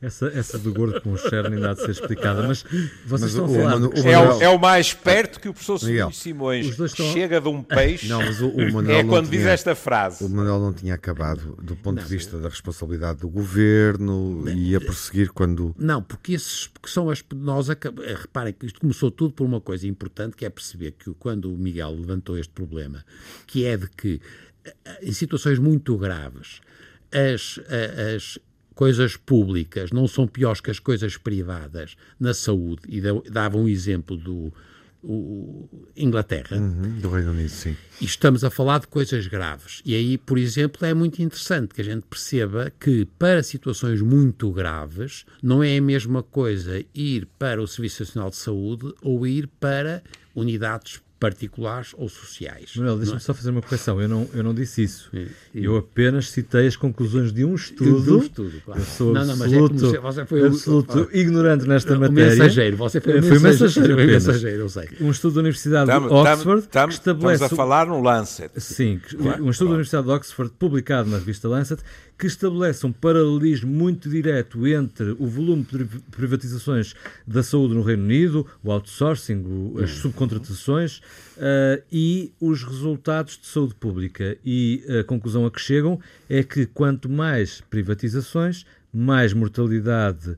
Essa, 0.00 0.26
essa 0.28 0.58
do 0.58 0.73
gordo 0.73 1.00
como 1.00 1.14
um 1.14 1.18
cherno 1.18 1.54
ainda 1.54 1.70
há 1.70 1.75
de 1.75 1.82
ser 1.82 1.90
explicada, 1.90 2.47
mas 2.47 2.64
vocês 3.06 3.06
mas 3.06 3.30
estão 3.30 3.47
o, 3.47 3.50
a 3.50 3.70
falar... 3.70 3.76
O, 3.76 3.88
o, 3.88 4.08
é, 4.08 4.18
o, 4.18 4.42
é, 4.42 4.49
o, 4.49 4.58
mais 4.58 4.92
perto 4.92 5.40
que 5.40 5.49
o 5.49 5.54
professor 5.54 5.78
Simões 6.12 6.78
estão... 6.78 7.12
chega 7.12 7.40
de 7.40 7.49
um 7.49 7.62
peixe, 7.62 8.08
não, 8.08 8.20
mas 8.20 8.40
o, 8.40 8.49
o 8.49 8.90
é 8.90 9.04
quando 9.04 9.28
diz 9.28 9.44
esta 9.44 9.67
frase. 9.75 10.25
O 10.25 10.28
Manuel 10.28 10.60
não 10.60 10.72
tinha 10.72 10.94
acabado 10.94 11.56
do 11.62 11.76
ponto 11.76 11.96
não, 11.96 12.02
de 12.02 12.08
vista 12.08 12.38
da 12.38 12.48
responsabilidade 12.48 13.20
do 13.20 13.28
governo 13.28 14.42
não, 14.44 14.52
e 14.52 14.75
a 14.75 14.80
prosseguir 14.80 15.32
quando. 15.32 15.75
Não, 15.78 16.02
porque 16.02 16.32
esses 16.32 16.66
porque 16.66 16.88
são 16.88 17.10
as. 17.10 17.25
Nós, 17.34 17.68
reparem 17.68 18.52
que 18.52 18.66
isto 18.66 18.80
começou 18.80 19.10
tudo 19.10 19.32
por 19.32 19.44
uma 19.44 19.60
coisa 19.60 19.87
importante, 19.87 20.37
que 20.37 20.44
é 20.44 20.50
perceber 20.50 20.92
que 20.92 21.12
quando 21.14 21.52
o 21.52 21.56
Miguel 21.56 21.90
levantou 21.92 22.38
este 22.38 22.52
problema, 22.52 23.04
que 23.46 23.64
é 23.64 23.76
de 23.76 23.88
que 23.88 24.20
em 25.02 25.12
situações 25.12 25.58
muito 25.58 25.96
graves 25.96 26.60
as, 27.12 27.58
as 28.14 28.38
coisas 28.75 29.16
públicas 29.16 29.90
não 29.90 30.06
são 30.06 30.26
piores 30.26 30.60
que 30.60 30.70
as 30.70 30.78
coisas 30.78 31.16
privadas 31.16 31.96
na 32.20 32.32
saúde, 32.32 32.82
e 32.88 33.00
dava 33.30 33.56
um 33.56 33.68
exemplo 33.68 34.16
do, 34.16 34.52
o, 35.02 35.68
Inglaterra. 35.96 36.56
Uhum, 36.56 36.98
do 37.00 37.10
Reino 37.10 37.30
Unido, 37.30 37.48
sim. 37.48 37.76
E 38.00 38.04
estamos 38.04 38.44
a 38.44 38.50
falar 38.50 38.80
de 38.80 38.86
coisas 38.86 39.26
graves. 39.26 39.80
E 39.84 39.94
aí, 39.94 40.18
por 40.18 40.38
exemplo, 40.38 40.86
é 40.86 40.94
muito 40.94 41.22
interessante 41.22 41.74
que 41.74 41.80
a 41.80 41.84
gente 41.84 42.02
perceba 42.02 42.72
que 42.78 43.04
para 43.18 43.42
situações 43.42 44.00
muito 44.00 44.50
graves 44.52 45.24
não 45.42 45.62
é 45.62 45.76
a 45.76 45.82
mesma 45.82 46.22
coisa 46.22 46.84
ir 46.94 47.26
para 47.38 47.62
o 47.62 47.66
Serviço 47.66 48.02
Nacional 48.02 48.30
de 48.30 48.36
Saúde 48.36 48.94
ou 49.02 49.26
ir 49.26 49.48
para 49.60 50.02
unidades 50.34 51.00
particulares 51.18 51.94
ou 51.96 52.08
sociais. 52.08 52.76
Manuel, 52.76 52.96
deixa-me 52.96 53.16
é? 53.16 53.20
só 53.20 53.34
fazer 53.34 53.50
uma 53.50 53.60
correção. 53.60 54.00
Eu 54.00 54.08
não, 54.08 54.28
eu 54.32 54.42
não 54.42 54.54
disse 54.54 54.82
isso. 54.82 55.10
É, 55.12 55.26
eu 55.54 55.76
apenas 55.76 56.30
citei 56.30 56.66
as 56.66 56.76
conclusões 56.76 57.32
de 57.32 57.44
um 57.44 57.54
estudo. 57.54 58.02
De 58.02 58.12
um 58.12 58.18
estudo 58.18 58.62
claro. 58.64 58.80
Eu 58.80 58.84
sou 58.84 59.12
não, 59.12 59.25
não, 59.25 59.34
absoluto, 59.34 59.75
mas 59.75 59.94
é 59.94 60.00
você 60.00 60.26
foi 60.26 60.46
absoluto 60.46 60.98
o, 61.12 61.16
ignorante 61.16 61.66
nesta 61.66 61.96
o 61.96 62.00
matéria. 62.00 62.30
mensageiro. 62.30 62.76
Você 62.76 63.00
foi 63.00 63.12
o 63.12 63.22
mensageiro. 63.22 63.40
Foi 63.40 63.50
mensageiro, 63.50 63.94
foi 63.94 64.06
mensageiro 64.06 64.60
eu 64.62 64.68
sei. 64.68 64.88
Um 65.00 65.10
estudo 65.10 65.34
da 65.34 65.40
Universidade 65.40 65.90
de 65.90 66.14
Oxford 66.14 66.68
tam, 66.68 66.88
estabelece... 66.88 67.34
Estamos 67.34 67.52
a 67.52 67.56
falar 67.56 67.87
no 67.87 68.00
Lancet. 68.00 68.50
Sim, 68.56 69.00
claro, 69.00 69.44
um 69.44 69.50
estudo 69.50 69.68
claro. 69.68 69.68
da 69.68 69.75
Universidade 69.75 70.06
de 70.06 70.12
Oxford 70.12 70.52
publicado 70.58 71.10
na 71.10 71.18
revista 71.18 71.48
Lancet 71.48 71.82
que 72.18 72.26
estabelece 72.26 72.84
um 72.84 72.92
paralelismo 72.92 73.70
muito 73.70 74.10
direto 74.10 74.66
entre 74.66 75.12
o 75.18 75.26
volume 75.26 75.64
de 75.70 75.84
privatizações 76.10 76.94
da 77.25 77.42
saúde 77.42 77.75
no 77.75 77.82
Reino 77.82 78.02
Unido, 78.02 78.46
o 78.62 78.72
outsourcing, 78.72 79.44
o, 79.46 79.78
as 79.82 79.90
subcontratações 79.92 80.98
uh, 80.98 81.82
e 81.92 82.32
os 82.40 82.64
resultados 82.64 83.38
de 83.38 83.46
saúde 83.46 83.75
pública. 83.76 84.37
E 84.44 84.84
a 85.00 85.04
conclusão 85.04 85.46
a 85.46 85.50
que 85.50 85.60
chegam 85.60 86.00
é 86.28 86.42
que 86.42 86.66
quanto 86.66 87.08
mais 87.08 87.60
privatizações, 87.70 88.66
mais 88.92 89.32
mortalidade 89.32 90.30
uh, 90.30 90.37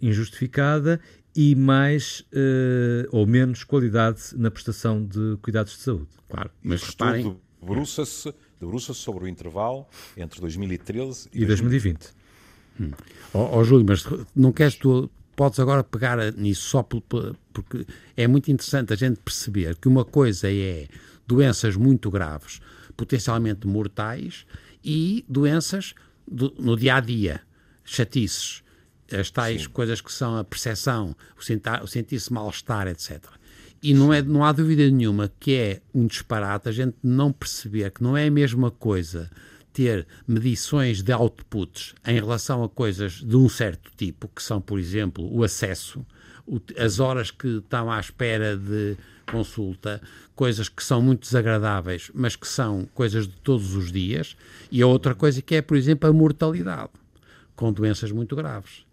injustificada 0.00 0.98
e 1.34 1.54
mais 1.54 2.20
uh, 2.32 3.06
ou 3.10 3.26
menos 3.26 3.64
qualidade 3.64 4.20
na 4.34 4.50
prestação 4.50 5.04
de 5.04 5.36
cuidados 5.42 5.72
de 5.72 5.82
saúde. 5.82 6.08
Claro, 6.26 6.50
mas 6.62 6.82
reparem... 6.82 7.36
debruça-se 8.60 9.00
debruça-se 9.00 9.00
sobre 9.00 9.24
o 9.24 9.28
intervalo 9.28 9.86
entre 10.16 10.40
2013 10.40 11.28
e, 11.32 11.42
e 11.42 11.46
2020. 11.46 11.98
2020. 11.98 12.16
Hum. 12.80 12.90
Oh, 13.32 13.58
oh, 13.58 13.64
Júlio, 13.64 13.86
mas 13.88 14.04
não 14.34 14.52
queres 14.52 14.74
tu 14.76 15.10
podes 15.34 15.58
agora 15.60 15.84
pegar 15.84 16.32
nisso 16.32 16.68
só 16.68 16.82
porque 16.82 17.86
é 18.16 18.26
muito 18.26 18.50
interessante 18.50 18.92
a 18.92 18.96
gente 18.96 19.20
perceber 19.20 19.76
que 19.76 19.86
uma 19.86 20.04
coisa 20.04 20.50
é 20.50 20.88
doenças 21.26 21.76
muito 21.76 22.10
graves, 22.10 22.60
potencialmente 22.96 23.66
mortais, 23.66 24.46
e 24.82 25.24
doenças 25.28 25.94
do, 26.26 26.54
no 26.58 26.76
dia 26.76 26.96
a 26.96 27.00
dia, 27.00 27.40
chatices, 27.84 28.62
as 29.12 29.30
tais 29.30 29.62
Sim. 29.62 29.68
coisas 29.70 30.00
que 30.00 30.12
são 30.12 30.36
a 30.36 30.44
percepção, 30.44 31.14
o, 31.36 31.84
o 31.84 31.86
sentir-se 31.86 32.32
mal-estar, 32.32 32.86
etc. 32.86 33.24
E 33.82 33.94
não, 33.94 34.12
é, 34.12 34.22
não 34.22 34.44
há 34.44 34.52
dúvida 34.52 34.88
nenhuma 34.90 35.30
que 35.38 35.54
é 35.54 35.80
um 35.94 36.06
disparate 36.06 36.68
a 36.68 36.72
gente 36.72 36.96
não 37.02 37.32
perceber 37.32 37.90
que 37.90 38.02
não 38.02 38.16
é 38.16 38.26
a 38.26 38.30
mesma 38.30 38.70
coisa 38.70 39.30
ter 39.76 40.06
medições 40.26 41.02
de 41.02 41.12
outputs 41.12 41.94
em 42.06 42.14
relação 42.14 42.64
a 42.64 42.68
coisas 42.68 43.12
de 43.22 43.36
um 43.36 43.46
certo 43.46 43.90
tipo, 43.94 44.26
que 44.26 44.42
são, 44.42 44.58
por 44.58 44.78
exemplo, 44.78 45.30
o 45.30 45.44
acesso, 45.44 46.02
o, 46.46 46.58
as 46.78 46.98
horas 46.98 47.30
que 47.30 47.58
estão 47.58 47.92
à 47.92 48.00
espera 48.00 48.56
de 48.56 48.96
consulta, 49.30 50.00
coisas 50.34 50.70
que 50.70 50.82
são 50.82 51.02
muito 51.02 51.20
desagradáveis, 51.22 52.10
mas 52.14 52.34
que 52.34 52.48
são 52.48 52.88
coisas 52.94 53.26
de 53.26 53.34
todos 53.34 53.74
os 53.74 53.92
dias, 53.92 54.34
e 54.72 54.80
a 54.80 54.86
outra 54.86 55.14
coisa 55.14 55.42
que 55.42 55.56
é, 55.56 55.60
por 55.60 55.76
exemplo, 55.76 56.08
a 56.08 56.12
mortalidade, 56.12 56.92
com 57.54 57.70
doenças 57.70 58.10
muito 58.10 58.34
graves. 58.34 58.85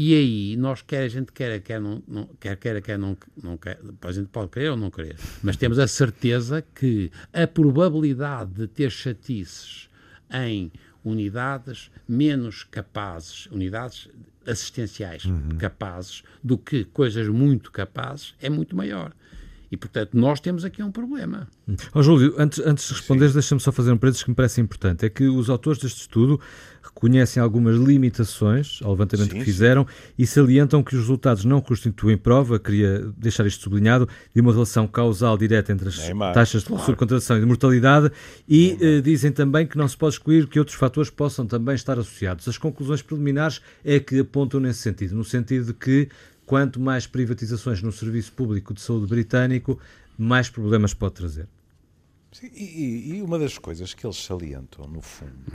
E 0.00 0.14
aí, 0.14 0.56
nós 0.56 0.80
quer 0.80 1.02
a 1.02 1.08
gente 1.08 1.32
quer, 1.32 1.60
quer, 1.60 1.80
não, 1.80 2.00
não, 2.06 2.30
quer, 2.38 2.56
quer, 2.56 2.80
quer 2.80 2.96
não, 2.96 3.16
não 3.42 3.56
quer, 3.56 3.80
a 4.00 4.12
gente 4.12 4.28
pode 4.28 4.48
querer 4.48 4.70
ou 4.70 4.76
não 4.76 4.92
querer, 4.92 5.16
mas 5.42 5.56
temos 5.56 5.76
a 5.76 5.88
certeza 5.88 6.64
que 6.72 7.10
a 7.32 7.48
probabilidade 7.48 8.52
de 8.52 8.68
ter 8.68 8.92
chatices 8.92 9.90
em 10.32 10.70
unidades 11.04 11.90
menos 12.08 12.62
capazes, 12.62 13.46
unidades 13.46 14.08
assistenciais 14.46 15.24
uhum. 15.24 15.58
capazes, 15.58 16.22
do 16.44 16.56
que 16.56 16.84
coisas 16.84 17.26
muito 17.26 17.72
capazes, 17.72 18.36
é 18.40 18.48
muito 18.48 18.76
maior. 18.76 19.12
E, 19.70 19.76
portanto, 19.76 20.14
nós 20.14 20.40
temos 20.40 20.64
aqui 20.64 20.82
um 20.82 20.90
problema. 20.90 21.46
Oh, 21.92 22.02
Júlio, 22.02 22.34
antes, 22.38 22.58
antes 22.64 22.88
de 22.88 22.94
responderes, 22.94 23.34
deixa-me 23.34 23.60
só 23.60 23.70
fazer 23.70 23.92
um 23.92 23.98
parênteses 23.98 24.22
que 24.22 24.30
me 24.30 24.34
parece 24.34 24.60
importante. 24.60 25.04
É 25.04 25.10
que 25.10 25.28
os 25.28 25.50
autores 25.50 25.78
deste 25.78 26.00
estudo 26.00 26.40
reconhecem 26.82 27.42
algumas 27.42 27.76
limitações 27.76 28.80
ao 28.82 28.92
levantamento 28.92 29.32
sim, 29.32 29.38
que 29.38 29.44
fizeram 29.44 29.86
sim. 29.86 30.12
e 30.18 30.26
salientam 30.26 30.82
que 30.82 30.94
os 30.94 31.00
resultados 31.02 31.44
não 31.44 31.60
constituem 31.60 32.16
prova, 32.16 32.58
queria 32.58 33.12
deixar 33.16 33.46
isto 33.46 33.62
sublinhado, 33.62 34.08
de 34.34 34.40
uma 34.40 34.52
relação 34.52 34.86
causal 34.86 35.36
direta 35.36 35.72
entre 35.72 35.88
as 35.88 35.98
Neymar, 35.98 36.32
taxas 36.32 36.62
de 36.62 36.68
claro. 36.68 36.84
subcontratação 36.84 37.36
e 37.36 37.40
de 37.40 37.46
mortalidade 37.46 38.10
e 38.48 38.76
eh, 38.80 39.00
dizem 39.00 39.30
também 39.30 39.66
que 39.66 39.76
não 39.76 39.86
se 39.86 39.96
pode 39.96 40.14
excluir 40.14 40.46
que 40.46 40.58
outros 40.58 40.76
fatores 40.76 41.10
possam 41.10 41.46
também 41.46 41.74
estar 41.74 41.98
associados. 41.98 42.48
As 42.48 42.58
conclusões 42.58 43.02
preliminares 43.02 43.60
é 43.84 44.00
que 44.00 44.20
apontam 44.20 44.58
nesse 44.58 44.80
sentido, 44.80 45.14
no 45.14 45.24
sentido 45.24 45.66
de 45.66 45.74
que 45.74 46.08
quanto 46.48 46.80
mais 46.80 47.06
privatizações 47.06 47.82
no 47.82 47.92
serviço 47.92 48.32
público 48.32 48.72
de 48.72 48.80
saúde 48.80 49.06
britânico, 49.06 49.78
mais 50.16 50.48
problemas 50.48 50.94
pode 50.94 51.14
trazer. 51.14 51.46
Sim, 52.32 52.50
e, 52.54 53.16
e, 53.16 53.22
uma 53.22 53.38
das 53.38 53.58
coisas 53.58 53.92
que 53.92 54.06
eles 54.06 54.16
salientam, 54.16 54.88
no 54.88 55.02
fundo, 55.02 55.52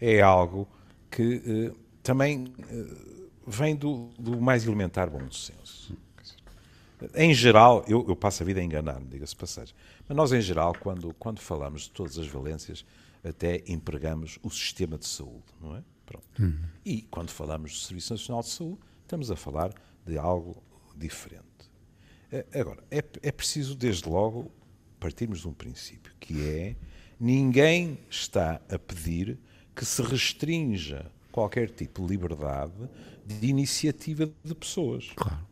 é 0.00 0.20
algo 0.20 0.68
que 1.08 1.42
eh, 1.46 1.72
também 2.02 2.52
eh, 2.68 2.86
vem 3.46 3.76
do, 3.76 4.10
do, 4.18 4.40
mais 4.40 4.66
elementar 4.66 5.08
bom 5.08 5.30
senso. 5.30 5.96
Em 7.14 7.32
geral, 7.32 7.84
eu, 7.86 8.04
eu 8.08 8.16
passo 8.16 8.42
a 8.42 8.46
vida 8.46 8.58
a 8.58 8.64
enganar-me, 8.64 9.06
diga-se 9.06 9.36
passagem, 9.36 9.76
mas 10.08 10.16
nós, 10.16 10.32
em 10.32 10.40
geral, 10.40 10.74
quando, 10.80 11.14
quando 11.14 11.38
falamos 11.38 11.82
de 11.82 11.90
todas 11.90 12.18
as 12.18 12.26
valências, 12.26 12.84
até 13.22 13.62
empregamos 13.68 14.40
o 14.42 14.50
sistema 14.50 14.98
de 14.98 15.06
saúde, 15.06 15.44
não 15.60 15.76
é? 15.76 15.82
Pronto. 16.04 16.42
Uhum. 16.42 16.58
E 16.84 17.02
quando 17.02 17.30
falamos 17.30 17.72
do 17.72 17.78
Serviço 17.78 18.12
Nacional 18.12 18.42
de 18.42 18.48
Saúde, 18.48 18.80
estamos 19.04 19.30
a 19.30 19.36
falar 19.36 19.72
de 20.06 20.16
algo 20.16 20.62
diferente. 20.96 21.44
Eh, 22.30 22.46
agora, 22.54 22.82
é, 22.90 23.02
é 23.22 23.32
preciso, 23.32 23.74
desde 23.74 24.08
logo, 24.08 24.50
partirmos 25.00 25.40
de 25.40 25.48
um 25.48 25.52
princípio, 25.52 26.12
que 26.20 26.48
é 26.48 26.76
ninguém 27.18 27.98
está 28.08 28.60
a 28.70 28.78
pedir 28.78 29.38
que 29.74 29.84
se 29.84 30.00
restrinja 30.02 31.10
qualquer 31.30 31.68
tipo 31.70 32.02
de 32.02 32.08
liberdade 32.08 32.72
de 33.26 33.46
iniciativa 33.46 34.30
de 34.42 34.54
pessoas. 34.54 35.10
Claro. 35.16 35.46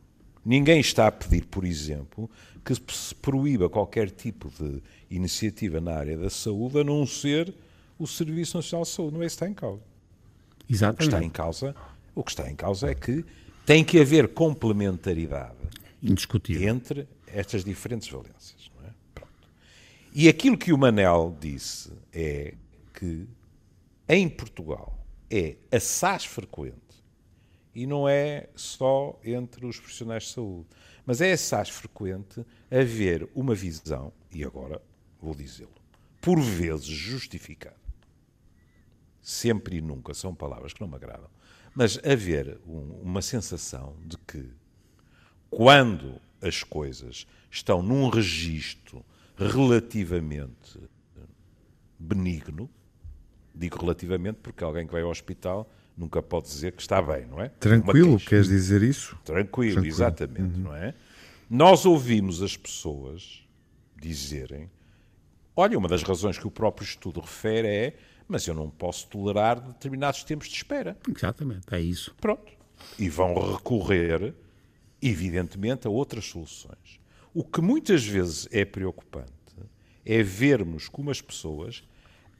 Ninguém 0.45 0.81
está 0.81 1.07
a 1.07 1.13
pedir, 1.13 1.47
por 1.47 1.65
exemplo, 1.65 2.31
que 2.65 2.75
se 2.75 3.15
proíba 3.15 3.69
qualquer 3.69 4.11
tipo 4.11 4.51
de 4.51 4.83
iniciativa 5.11 5.81
na 5.81 5.95
área 5.95 6.17
da 6.17 6.31
saúde, 6.31 6.81
a 6.81 6.85
não 6.85 7.07
ser 7.07 7.55
o 7.99 8.07
Serviço 8.07 8.57
Nacional 8.57 8.85
de 8.85 8.91
Saúde. 8.91 9.15
Não 9.15 9.23
é 9.23 9.27
isso 9.27 9.37
que 9.39 9.45
está 9.45 9.51
em 9.51 9.55
causa. 9.55 9.83
Exatamente. 10.69 11.03
Está 11.03 11.25
em 11.25 11.31
causa, 11.31 11.75
o 12.15 12.23
que 12.23 12.31
está 12.31 12.51
em 12.51 12.57
causa 12.57 12.91
é 12.91 12.95
que 12.95 13.25
tem 13.65 13.85
que 13.85 14.01
haver 14.01 14.29
complementaridade 14.29 15.57
Indiscutível. 16.03 16.69
entre 16.69 17.09
estas 17.27 17.65
diferentes 17.65 18.09
valências. 18.09 18.71
É? 18.85 19.23
E 20.13 20.29
aquilo 20.29 20.57
que 20.57 20.73
o 20.73 20.79
Manel 20.79 21.37
disse 21.41 21.93
é 22.13 22.55
que 22.93 23.27
em 24.09 24.29
Portugal 24.29 25.05
é 25.31 25.57
assaz 25.73 26.25
frequente 26.25 26.75
e 27.75 27.87
não 27.87 28.09
é 28.09 28.49
só 28.55 29.19
entre 29.25 29.67
os 29.67 29.79
profissionais 29.79 30.25
de 30.25 30.31
saúde, 30.31 30.69
mas 31.05 31.21
é 31.21 31.33
assaz 31.33 31.69
frequente 31.69 32.45
haver 32.71 33.29
uma 33.35 33.55
visão, 33.55 34.13
e 34.33 34.45
agora 34.45 34.81
vou 35.21 35.35
dizê-lo, 35.35 35.75
por 36.21 36.41
vezes 36.41 36.87
justificado. 36.87 37.75
Sempre 39.21 39.79
e 39.79 39.81
nunca 39.81 40.15
são 40.15 40.35
palavras 40.35 40.73
que 40.73 40.81
não 40.81 40.89
me 40.89 40.95
agradam. 40.95 41.29
Mas 41.75 41.99
haver 42.05 42.59
um, 42.67 43.01
uma 43.03 43.21
sensação 43.21 43.97
de 44.05 44.17
que, 44.19 44.49
quando 45.51 46.21
as 46.41 46.63
coisas 46.63 47.27
estão 47.51 47.83
num 47.83 48.09
registro 48.09 49.05
relativamente 49.37 50.79
benigno, 51.99 52.71
digo 53.55 53.79
relativamente 53.81 54.39
porque 54.43 54.63
alguém 54.63 54.87
que 54.87 54.93
vai 54.93 55.03
ao 55.03 55.11
hospital 55.11 55.69
nunca 55.97 56.23
pode 56.23 56.47
dizer 56.47 56.73
que 56.73 56.83
está 56.83 57.01
bem, 57.01 57.27
não 57.27 57.41
é? 57.41 57.49
Tranquilo, 57.49 58.19
queres 58.19 58.49
dizer 58.49 58.83
isso? 58.83 59.17
Tranquilo, 59.25 59.75
Tranquilo. 59.75 59.95
exatamente, 59.95 60.57
uhum. 60.57 60.65
não 60.65 60.75
é? 60.75 60.95
Nós 61.49 61.87
ouvimos 61.87 62.43
as 62.43 62.57
pessoas 62.57 63.45
dizerem, 63.97 64.71
olha, 65.55 65.79
uma 65.79 65.89
das 65.89 66.03
razões 66.03 66.39
que 66.39 66.47
o 66.47 66.51
próprio 66.51 66.85
estudo 66.85 67.21
refere 67.21 67.69
é, 67.69 67.97
mas 68.29 68.47
eu 68.47 68.55
não 68.55 68.71
posso 68.71 69.07
tolerar 69.09 69.61
determinados 69.61 70.25
tempos 70.25 70.49
de 70.49 70.57
espera. 70.57 70.97
Exatamente, 71.09 71.67
é 71.73 71.81
isso. 71.81 72.15
Pronto. 72.21 72.53
E 72.99 73.09
vão 73.09 73.35
recorrer, 73.53 74.35
evidentemente, 75.01 75.87
a 75.87 75.91
outras 75.91 76.25
soluções. 76.25 77.01
O 77.33 77.45
que 77.45 77.61
muitas 77.61 78.05
vezes 78.05 78.49
é 78.51 78.65
preocupante 78.65 79.33
é 80.05 80.23
vermos 80.23 80.89
como 80.89 81.11
as 81.11 81.21
pessoas 81.21 81.83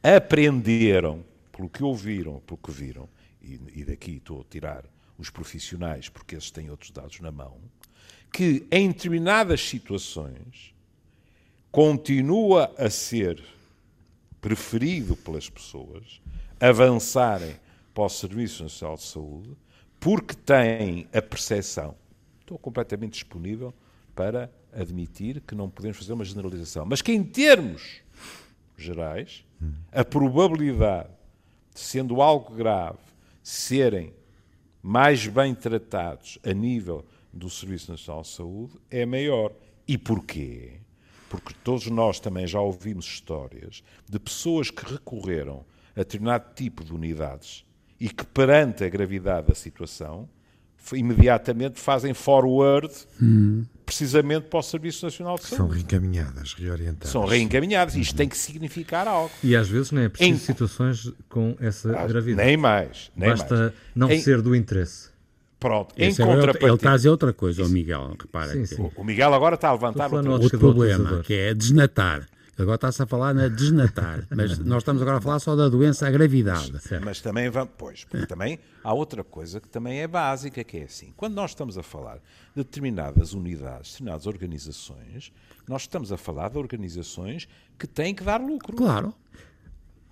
aprenderam, 0.03 1.25
pelo 1.51 1.69
que 1.69 1.83
ouviram, 1.83 2.39
pelo 2.41 2.57
que 2.57 2.71
viram, 2.71 3.09
e, 3.41 3.59
e 3.73 3.83
daqui 3.83 4.17
estou 4.17 4.41
a 4.41 4.43
tirar 4.43 4.85
os 5.17 5.29
profissionais, 5.29 6.09
porque 6.09 6.35
esses 6.35 6.51
têm 6.51 6.69
outros 6.69 6.91
dados 6.91 7.19
na 7.19 7.31
mão, 7.31 7.57
que 8.31 8.67
em 8.71 8.89
determinadas 8.89 9.61
situações 9.61 10.75
continua 11.71 12.73
a 12.77 12.89
ser 12.89 13.41
preferido 14.45 15.15
pelas 15.15 15.49
pessoas 15.49 16.21
avançarem 16.59 17.55
para 17.95 18.03
o 18.03 18.09
Serviço 18.09 18.61
Nacional 18.61 18.95
de 18.95 19.01
Saúde 19.01 19.57
porque 19.99 20.35
têm 20.35 21.07
a 21.11 21.19
percepção, 21.19 21.95
estou 22.41 22.55
completamente 22.59 23.13
disponível 23.13 23.73
para 24.13 24.51
admitir 24.71 25.41
que 25.41 25.55
não 25.55 25.67
podemos 25.67 25.97
fazer 25.97 26.13
uma 26.13 26.23
generalização, 26.23 26.85
mas 26.85 27.01
que 27.01 27.11
em 27.11 27.23
termos 27.23 28.03
gerais, 28.77 29.43
a 29.91 30.05
probabilidade 30.05 31.09
de, 31.73 31.79
sendo 31.79 32.21
algo 32.21 32.53
grave, 32.53 32.99
serem 33.41 34.13
mais 34.79 35.25
bem 35.25 35.55
tratados 35.55 36.37
a 36.43 36.53
nível 36.53 37.03
do 37.33 37.49
Serviço 37.49 37.89
Nacional 37.89 38.21
de 38.21 38.27
Saúde 38.27 38.73
é 38.91 39.07
maior. 39.07 39.51
E 39.87 39.97
porquê? 39.97 40.81
Porque 41.41 41.59
todos 41.63 41.87
nós 41.87 42.19
também 42.19 42.47
já 42.47 42.59
ouvimos 42.59 43.05
histórias 43.05 43.83
de 44.09 44.19
pessoas 44.19 44.69
que 44.69 44.85
recorreram 44.91 45.65
a 45.95 45.99
determinado 45.99 46.53
tipo 46.55 46.83
de 46.83 46.93
unidades 46.93 47.65
e 47.99 48.09
que, 48.09 48.25
perante 48.25 48.83
a 48.83 48.89
gravidade 48.89 49.47
da 49.47 49.55
situação, 49.55 50.27
imediatamente 50.93 51.79
fazem 51.79 52.13
forward 52.13 52.93
hum. 53.21 53.63
precisamente 53.85 54.47
para 54.47 54.59
o 54.59 54.61
Serviço 54.61 55.05
Nacional 55.05 55.37
de 55.37 55.45
Saúde. 55.45 55.57
São 55.57 55.67
reencaminhadas, 55.67 56.53
reorientadas. 56.53 57.09
São 57.09 57.25
reencaminhadas. 57.25 57.95
Isto 57.95 58.11
uhum. 58.11 58.17
tem 58.17 58.29
que 58.29 58.37
significar 58.37 59.07
algo. 59.07 59.31
E 59.43 59.55
às 59.55 59.67
vezes 59.67 59.91
não 59.91 60.01
é 60.01 60.09
preciso 60.09 60.35
em... 60.35 60.45
situações 60.45 61.11
com 61.29 61.55
essa 61.59 61.97
ah, 61.97 62.05
gravidade. 62.05 62.45
Nem 62.45 62.57
mais. 62.57 63.11
Nem 63.15 63.29
Basta 63.29 63.55
mais. 63.55 63.73
não 63.95 64.11
em... 64.11 64.21
ser 64.21 64.41
do 64.41 64.55
interesse. 64.55 65.14
Pronto, 65.59 65.93
Esse 65.97 66.21
em 66.21 66.25
é 66.25 66.27
contrapartida... 66.27 66.65
Ele 66.65 66.75
está 66.75 66.91
a 66.91 66.95
dizer 66.95 67.09
outra 67.09 67.33
coisa, 67.33 67.63
o 67.63 67.69
Miguel, 67.69 68.15
repara. 68.19 68.51
Sim, 68.51 68.65
sim. 68.65 68.91
O 68.95 69.03
Miguel 69.03 69.33
agora 69.33 69.55
está 69.55 69.69
a 69.69 69.73
levantar 69.73 70.13
outro, 70.13 70.31
outro 70.31 70.59
problema, 70.59 71.21
que 71.23 71.33
é 71.33 71.53
desnatar. 71.53 72.27
Agora 72.57 72.75
está-se 72.75 73.03
a 73.03 73.05
falar 73.05 73.33
na 73.33 73.49
desnatar, 73.49 74.25
mas 74.33 74.57
nós 74.59 74.77
estamos 74.77 75.01
agora 75.01 75.17
a 75.17 75.21
falar 75.21 75.39
só 75.39 75.55
da 75.57 75.67
doença, 75.67 76.07
a 76.07 76.11
gravidade. 76.11 76.71
Mas, 76.71 77.01
mas 77.03 77.21
também, 77.21 77.49
vamos, 77.49 77.71
pois, 77.77 78.07
também 78.29 78.59
há 78.81 78.93
outra 78.93 79.25
coisa 79.25 79.59
que 79.59 79.67
também 79.67 79.99
é 79.99 80.07
básica, 80.07 80.63
que 80.63 80.77
é 80.77 80.83
assim, 80.83 81.13
quando 81.17 81.33
nós 81.33 81.51
estamos 81.51 81.77
a 81.77 81.83
falar 81.83 82.15
de 82.55 82.63
determinadas 82.63 83.33
unidades, 83.33 83.91
determinadas 83.91 84.25
organizações, 84.25 85.33
nós 85.67 85.81
estamos 85.81 86.13
a 86.13 86.17
falar 86.17 86.49
de 86.49 86.57
organizações 86.57 87.45
que 87.77 87.87
têm 87.87 88.15
que 88.15 88.23
dar 88.23 88.39
lucro. 88.39 88.75
Claro. 88.75 89.13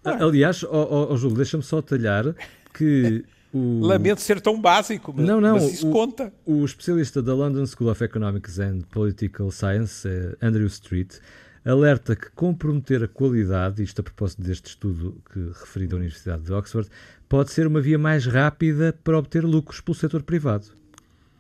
Aliás, 0.04 0.64
oh, 0.64 1.08
oh, 1.12 1.16
Júlio, 1.16 1.38
deixa-me 1.38 1.64
só 1.64 1.82
talhar 1.82 2.36
que 2.74 3.24
o... 3.54 3.82
Lamento 3.82 4.20
ser 4.20 4.42
tão 4.42 4.60
básico, 4.60 5.14
mas, 5.16 5.26
não, 5.26 5.40
não, 5.40 5.54
mas 5.54 5.74
isso 5.74 5.88
o, 5.88 5.92
conta. 5.92 6.34
O 6.44 6.66
especialista 6.66 7.22
da 7.22 7.36
London 7.36 7.66
School 7.68 7.92
of 7.92 8.04
Economics 8.04 8.58
and 8.60 8.80
Political 8.92 9.52
Science, 9.52 10.08
eh, 10.08 10.36
Andrew 10.42 10.66
Street, 10.66 11.20
alerta 11.64 12.16
que 12.16 12.32
comprometer 12.32 13.04
a 13.04 13.08
qualidade, 13.08 13.84
isto 13.84 14.00
a 14.02 14.04
propósito 14.04 14.42
deste 14.42 14.70
estudo 14.70 15.22
que 15.32 15.40
referi 15.60 15.86
da 15.86 15.98
Universidade 15.98 16.44
de 16.44 16.52
Oxford, 16.52 16.90
pode 17.30 17.52
ser 17.52 17.68
uma 17.68 17.80
via 17.80 18.00
mais 18.00 18.26
rápida 18.26 18.98
para 19.04 19.20
obter 19.20 19.44
lucros 19.44 19.80
pelo 19.80 19.96
setor 19.96 20.24
privado. 20.24 20.68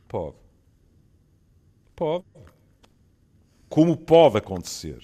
Pode. 0.08 0.36
Pode. 1.96 2.26
Como 3.68 3.98
pode 3.98 4.38
acontecer 4.38 5.00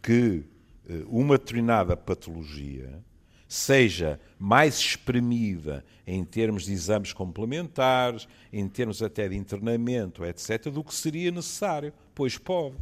que 0.00 0.44
eh, 0.88 1.02
uma 1.08 1.36
determinada 1.36 1.96
patologia 1.96 3.02
seja 3.48 4.20
mais 4.38 4.78
espremida 4.78 5.84
em 6.06 6.24
termos 6.24 6.64
de 6.64 6.72
exames 6.72 7.12
complementares, 7.12 8.28
em 8.52 8.68
termos 8.68 9.02
até 9.02 9.28
de 9.28 9.36
internamento, 9.36 10.24
etc., 10.24 10.70
do 10.70 10.82
que 10.82 10.94
seria 10.94 11.30
necessário. 11.30 11.92
Pois 12.14 12.38
pode. 12.38 12.76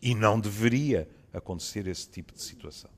E 0.00 0.14
não 0.14 0.38
deveria 0.38 1.08
acontecer 1.32 1.86
esse 1.86 2.08
tipo 2.08 2.32
de 2.32 2.42
situação. 2.42 2.90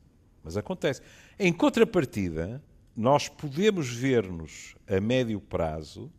Mas 0.43 0.57
acontece. 0.57 1.03
Em 1.39 1.53
contrapartida, 1.53 2.63
nós 2.97 3.29
podemos 3.29 3.89
ver-nos 3.89 4.75
a 4.89 5.01
médio 5.01 5.41
prazo, 5.41 6.11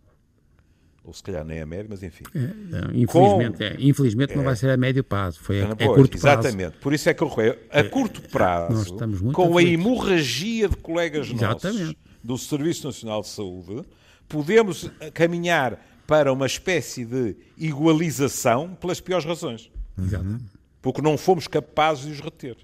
ou 1.09 1.13
se 1.13 1.21
calhar 1.21 1.43
nem 1.43 1.59
a 1.59 1.65
médio, 1.65 1.87
mas 1.89 2.01
enfim. 2.01 2.23
É, 2.33 2.39
não, 2.39 2.95
infelizmente, 2.95 3.57
com, 3.57 3.63
é, 3.63 3.75
infelizmente 3.79 4.33
é, 4.33 4.35
não 4.35 4.43
vai 4.43 4.55
ser 4.55 4.69
a 4.69 4.77
médio 4.77 5.03
prazo, 5.03 5.39
foi 5.39 5.61
a, 5.61 5.65
não, 5.65 5.71
é 5.71 5.85
pois, 5.85 5.95
curto 5.95 6.17
prazo. 6.19 6.47
Exatamente, 6.47 6.77
por 6.77 6.93
isso 6.93 7.09
é 7.09 7.13
que 7.13 7.21
eu 7.21 7.31
a 7.71 7.83
curto 7.83 8.21
prazo, 8.29 8.97
com 9.33 9.57
a 9.57 9.63
hemorragia 9.63 10.69
de 10.69 10.77
colegas 10.77 11.29
exatamente. 11.29 11.79
nossos 11.79 11.95
do 12.23 12.37
Serviço 12.37 12.87
Nacional 12.87 13.21
de 13.21 13.27
Saúde, 13.27 13.83
podemos 14.27 14.89
caminhar 15.13 15.79
para 16.07 16.31
uma 16.33 16.45
espécie 16.45 17.05
de 17.05 17.35
igualização 17.57 18.75
pelas 18.79 18.99
piores 18.99 19.25
razões. 19.25 19.71
Exatamente 19.97 20.59
porque 20.81 21.01
não 21.01 21.17
fomos 21.17 21.47
capazes 21.47 22.05
de 22.05 22.11
os 22.11 22.19
reter. 22.19 22.57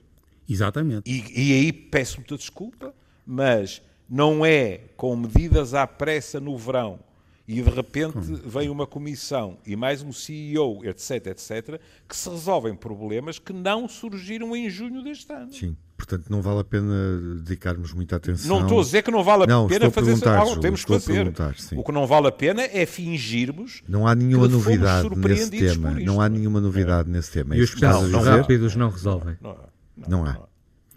Exatamente. 0.47 1.09
E, 1.09 1.49
e 1.49 1.53
aí 1.53 1.73
peço 1.73 2.17
muita 2.17 2.37
desculpa, 2.37 2.93
mas 3.25 3.81
não 4.09 4.45
é 4.45 4.81
com 4.95 5.15
medidas 5.15 5.73
à 5.73 5.87
pressa 5.87 6.39
no 6.39 6.57
verão 6.57 6.99
e 7.47 7.61
de 7.61 7.69
repente 7.69 8.17
vem 8.45 8.69
uma 8.69 8.87
comissão 8.87 9.57
e 9.65 9.75
mais 9.75 10.01
um 10.01 10.11
CEO, 10.11 10.83
etc, 10.83 11.27
etc, 11.27 11.79
que 12.07 12.15
se 12.15 12.29
resolvem 12.29 12.75
problemas 12.75 13.37
que 13.37 13.53
não 13.53 13.87
surgiram 13.87 14.55
em 14.55 14.69
junho 14.69 15.03
deste 15.03 15.31
ano. 15.31 15.53
Sim. 15.53 15.77
Portanto, 15.97 16.25
não 16.29 16.41
vale 16.41 16.59
a 16.59 16.63
pena 16.63 17.17
dedicarmos 17.41 17.93
muita 17.93 18.17
atenção. 18.17 18.49
Não 18.49 18.63
estou 18.63 18.79
a 18.79 18.83
dizer 18.83 19.01
que 19.01 19.11
não 19.11 19.23
vale 19.23 19.43
a 19.43 19.47
não, 19.47 19.67
pena 19.67 19.89
fazer 19.89 20.27
algo, 20.27 20.59
temos 20.59 20.83
que 20.83 20.91
fazer. 20.91 21.33
O 21.73 21.83
que 21.83 21.91
não 21.91 22.05
vale 22.05 22.27
a 22.27 22.31
pena 22.31 22.63
é 22.63 22.85
fingirmos. 22.85 23.81
Não 23.87 24.05
há 24.05 24.13
nenhuma 24.13 24.47
novidade 24.47 25.09
nesse 25.15 25.49
tema. 25.49 25.91
Não 25.91 26.19
há 26.19 26.27
nenhuma 26.27 26.59
novidade 26.59 27.09
é. 27.09 27.11
nesse 27.13 27.31
tema. 27.31 27.55
E 27.55 27.61
os 27.61 27.73
rápidos 27.73 28.75
não 28.75 28.89
resolvem. 28.89 29.37
Não, 29.41 29.55
não, 29.95 30.09
não 30.09 30.25
há. 30.25 30.33
Não 30.33 30.43
há. 30.43 30.54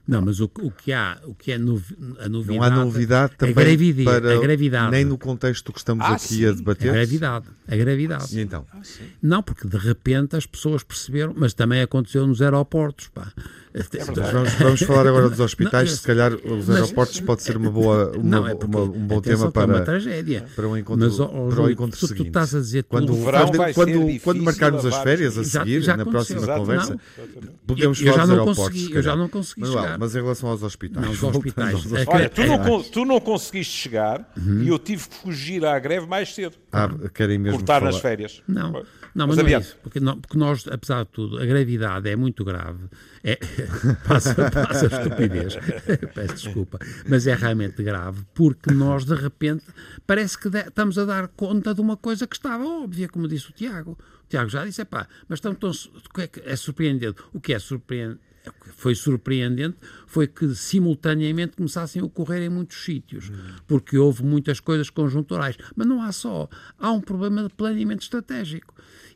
Não, 0.08 0.22
mas 0.22 0.40
o, 0.40 0.44
o, 0.44 0.70
que 0.70 0.90
há, 0.90 1.20
o 1.24 1.34
que 1.34 1.52
é 1.52 1.58
novi, 1.58 1.94
a 2.18 2.30
novidade. 2.30 2.58
Não 2.58 2.62
há 2.62 2.70
novidade 2.70 3.36
também. 3.36 3.52
A 3.52 3.66
gravidez, 3.66 4.04
para, 4.06 4.34
a 4.34 4.40
gravidade. 4.40 4.90
Nem 4.90 5.04
no 5.04 5.18
contexto 5.18 5.70
que 5.70 5.78
estamos 5.78 6.02
ah, 6.02 6.14
aqui 6.14 6.28
sim. 6.28 6.46
a 6.46 6.52
debater. 6.52 6.88
A 6.88 6.92
gravidade. 6.94 7.46
A 7.68 7.76
gravidade. 7.76 8.38
E 8.38 8.40
então? 8.40 8.64
Ah, 8.72 8.80
não, 9.20 9.42
porque 9.42 9.68
de 9.68 9.76
repente 9.76 10.34
as 10.34 10.46
pessoas 10.46 10.82
perceberam, 10.82 11.34
mas 11.36 11.52
também 11.52 11.82
aconteceu 11.82 12.26
nos 12.26 12.40
aeroportos. 12.40 13.08
Pá. 13.08 13.30
É 13.74 14.04
vamos, 14.04 14.52
vamos, 14.54 14.80
falar 14.82 15.06
agora 15.06 15.28
dos 15.28 15.40
hospitais. 15.40 15.90
Não, 15.90 15.96
se 15.98 16.06
calhar 16.06 16.32
os 16.34 16.66
mas, 16.66 16.70
aeroportos 16.70 17.20
pode 17.20 17.42
ser 17.42 17.56
uma 17.56 17.70
boa, 17.70 18.12
uma, 18.16 18.22
não, 18.22 18.46
é 18.48 18.54
uma, 18.54 18.80
um 18.80 19.06
bom 19.06 19.20
tema 19.20 19.52
para, 19.52 19.66
uma 19.66 19.80
tragédia. 19.80 20.46
para 20.56 20.66
o 20.66 20.76
encontro, 20.76 21.04
mas, 21.04 21.20
oh, 21.20 21.48
para 21.48 21.62
o 21.62 21.70
encontro 21.70 21.98
tu, 21.98 22.06
seguinte. 22.06 22.24
Tu 22.24 22.28
estás 22.28 22.54
a 22.54 22.60
dizer 22.60 22.84
quando, 22.84 23.12
quando, 23.16 23.74
quando, 23.74 24.20
quando 24.20 24.42
marcarmos 24.42 24.86
as 24.86 24.96
férias 24.98 25.36
a 25.36 25.44
seguir, 25.44 25.80
já, 25.80 25.92
já 25.92 25.96
na 25.98 26.06
próxima 26.06 26.46
conversa, 26.46 26.92
não, 26.92 27.52
podemos 27.66 28.00
falar 28.00 28.16
dos 28.22 28.30
aeroportos. 28.30 28.64
Consegui, 28.64 28.94
eu 28.94 29.02
já 29.02 29.16
não 29.16 29.28
consegui 29.28 29.60
mas, 29.60 29.70
chegar. 29.70 29.98
Mas 29.98 30.14
em 30.14 30.22
relação 30.22 30.48
aos 30.48 30.62
hospitais. 30.62 31.04
Não, 31.04 31.12
os 31.12 31.22
hospitais. 31.22 32.06
Olha, 32.06 32.28
tu 32.30 32.46
não, 32.46 32.82
tu 32.82 33.04
não 33.04 33.20
conseguiste 33.20 33.74
chegar 33.74 34.32
uhum. 34.36 34.62
e 34.62 34.68
eu 34.68 34.78
tive 34.78 35.08
que 35.08 35.14
fugir 35.14 35.64
à 35.64 35.78
greve 35.78 36.06
mais 36.06 36.34
cedo. 36.34 36.56
Ah, 36.72 36.88
querem 37.12 37.38
mesmo 37.38 37.58
Cortar 37.58 37.82
nas 37.82 37.98
férias. 37.98 38.42
Não. 38.48 38.82
Não, 39.14 39.26
mas, 39.26 39.36
mas 39.36 39.46
não 39.46 39.56
é 39.56 39.60
isso. 39.60 39.76
Porque, 39.82 40.00
não, 40.00 40.20
porque, 40.20 40.38
nós, 40.38 40.66
apesar 40.68 41.04
de 41.04 41.10
tudo, 41.10 41.38
a 41.40 41.46
gravidade 41.46 42.08
é 42.08 42.16
muito 42.16 42.44
grave. 42.44 42.84
É, 43.22 43.36
passa, 44.06 44.34
passa 44.50 44.86
a 44.86 45.02
estupidez. 45.02 45.56
Peço 46.14 46.34
desculpa. 46.34 46.78
Mas 47.08 47.26
é 47.26 47.34
realmente 47.34 47.82
grave 47.82 48.24
porque 48.34 48.72
nós, 48.72 49.04
de 49.04 49.14
repente, 49.14 49.64
parece 50.06 50.38
que 50.38 50.48
de, 50.48 50.60
estamos 50.60 50.98
a 50.98 51.04
dar 51.04 51.28
conta 51.28 51.74
de 51.74 51.80
uma 51.80 51.96
coisa 51.96 52.26
que 52.26 52.36
estava 52.36 52.64
óbvia, 52.64 53.08
como 53.08 53.28
disse 53.28 53.50
o 53.50 53.52
Tiago. 53.52 53.98
O 54.24 54.28
Tiago 54.28 54.48
já 54.48 54.64
disse, 54.64 54.84
pá, 54.84 55.08
mas 55.28 55.38
estão 55.38 55.54
tão, 55.54 55.70
é, 56.18 56.52
é 56.52 56.56
surpreendente. 56.56 57.20
O 57.32 57.40
que 57.40 57.52
é 57.52 57.58
surpreendente? 57.58 58.27
Foi 58.76 58.94
surpreendente 58.94 59.76
foi 60.06 60.26
que 60.26 60.54
simultaneamente 60.54 61.56
começassem 61.56 62.00
a 62.00 62.04
ocorrer 62.04 62.42
em 62.42 62.48
muitos 62.48 62.84
sítios, 62.84 63.30
porque 63.66 63.98
houve 63.98 64.24
muitas 64.24 64.60
coisas 64.60 64.90
conjunturais. 64.90 65.56
Mas 65.74 65.86
não 65.86 66.02
há 66.02 66.12
só, 66.12 66.48
há 66.78 66.90
um 66.92 67.00
problema 67.00 67.42
de 67.42 67.54
planeamento 67.54 68.02
estratégico. 68.02 68.74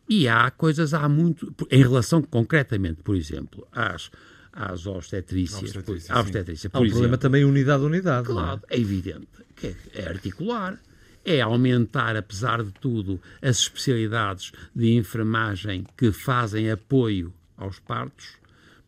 E 0.08 0.28
há 0.28 0.50
coisas, 0.50 0.92
há 0.92 1.08
muito, 1.08 1.54
em 1.70 1.82
relação 1.82 2.20
concretamente, 2.22 3.02
por 3.02 3.16
exemplo, 3.16 3.66
às, 3.72 4.10
às 4.52 4.86
obstetrícias. 4.86 5.62
Obstetrícia, 5.62 6.18
obstetrícia, 6.18 6.70
há 6.72 6.78
um 6.78 6.82
exemplo. 6.82 6.98
problema 6.98 7.18
também 7.18 7.44
unidade 7.44 7.82
a 7.82 7.86
unidade. 7.86 8.28
É? 8.28 8.32
Claro, 8.32 8.60
é? 8.68 8.76
é? 8.76 8.80
evidente 8.80 9.28
que 9.56 9.74
é 9.94 10.08
articular 10.08 10.78
é 11.24 11.40
aumentar, 11.40 12.16
apesar 12.16 12.62
de 12.64 12.72
tudo, 12.72 13.20
as 13.40 13.58
especialidades 13.58 14.52
de 14.74 14.92
enfermagem 14.94 15.86
que 15.96 16.10
fazem 16.10 16.70
apoio 16.70 17.32
aos 17.56 17.78
partos 17.78 18.41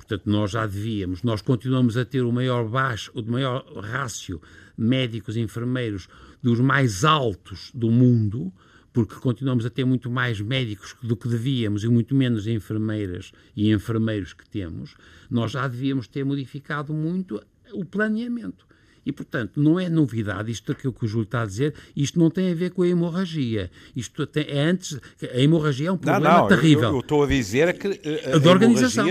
Portanto, 0.06 0.26
nós 0.26 0.50
já 0.50 0.66
devíamos, 0.66 1.22
nós 1.22 1.40
continuamos 1.40 1.96
a 1.96 2.04
ter 2.04 2.22
o 2.22 2.30
maior 2.30 2.68
baixo, 2.68 3.10
o 3.14 3.22
maior 3.22 3.64
rácio 3.78 4.40
médicos 4.76 5.34
e 5.34 5.40
enfermeiros 5.40 6.08
dos 6.42 6.60
mais 6.60 7.04
altos 7.04 7.70
do 7.74 7.90
mundo, 7.90 8.52
porque 8.92 9.14
continuamos 9.14 9.64
a 9.64 9.70
ter 9.70 9.84
muito 9.84 10.10
mais 10.10 10.40
médicos 10.40 10.94
do 11.02 11.16
que 11.16 11.26
devíamos 11.26 11.84
e 11.84 11.88
muito 11.88 12.14
menos 12.14 12.46
enfermeiras 12.46 13.32
e 13.56 13.72
enfermeiros 13.72 14.34
que 14.34 14.46
temos, 14.46 14.94
nós 15.30 15.52
já 15.52 15.66
devíamos 15.66 16.06
ter 16.06 16.22
modificado 16.22 16.92
muito 16.92 17.42
o 17.72 17.84
planeamento. 17.84 18.66
E, 19.06 19.12
portanto, 19.12 19.60
não 19.60 19.80
é 19.80 19.88
novidade 19.88 20.50
isto 20.50 20.74
que 20.74 20.88
o 20.88 20.94
Júlio 21.02 21.24
está 21.24 21.42
a 21.42 21.46
dizer, 21.46 21.74
isto 21.94 22.18
não 22.18 22.30
tem 22.30 22.52
a 22.52 22.54
ver 22.54 22.70
com 22.70 22.82
a 22.82 22.88
hemorragia. 22.88 23.70
Isto 23.94 24.26
tem, 24.26 24.46
é 24.48 24.62
antes. 24.62 24.98
A 25.22 25.38
hemorragia 25.38 25.88
é 25.88 25.92
um 25.92 25.98
problema 25.98 26.28
não, 26.28 26.40
não, 26.42 26.48
terrível. 26.48 26.88
Eu, 26.88 26.94
eu 26.94 27.00
estou 27.00 27.22
a 27.22 27.26
dizer 27.26 27.78
que 27.78 27.86
a, 27.86 28.30
a, 28.30 28.34
a 28.34 28.50
organização 28.50 29.06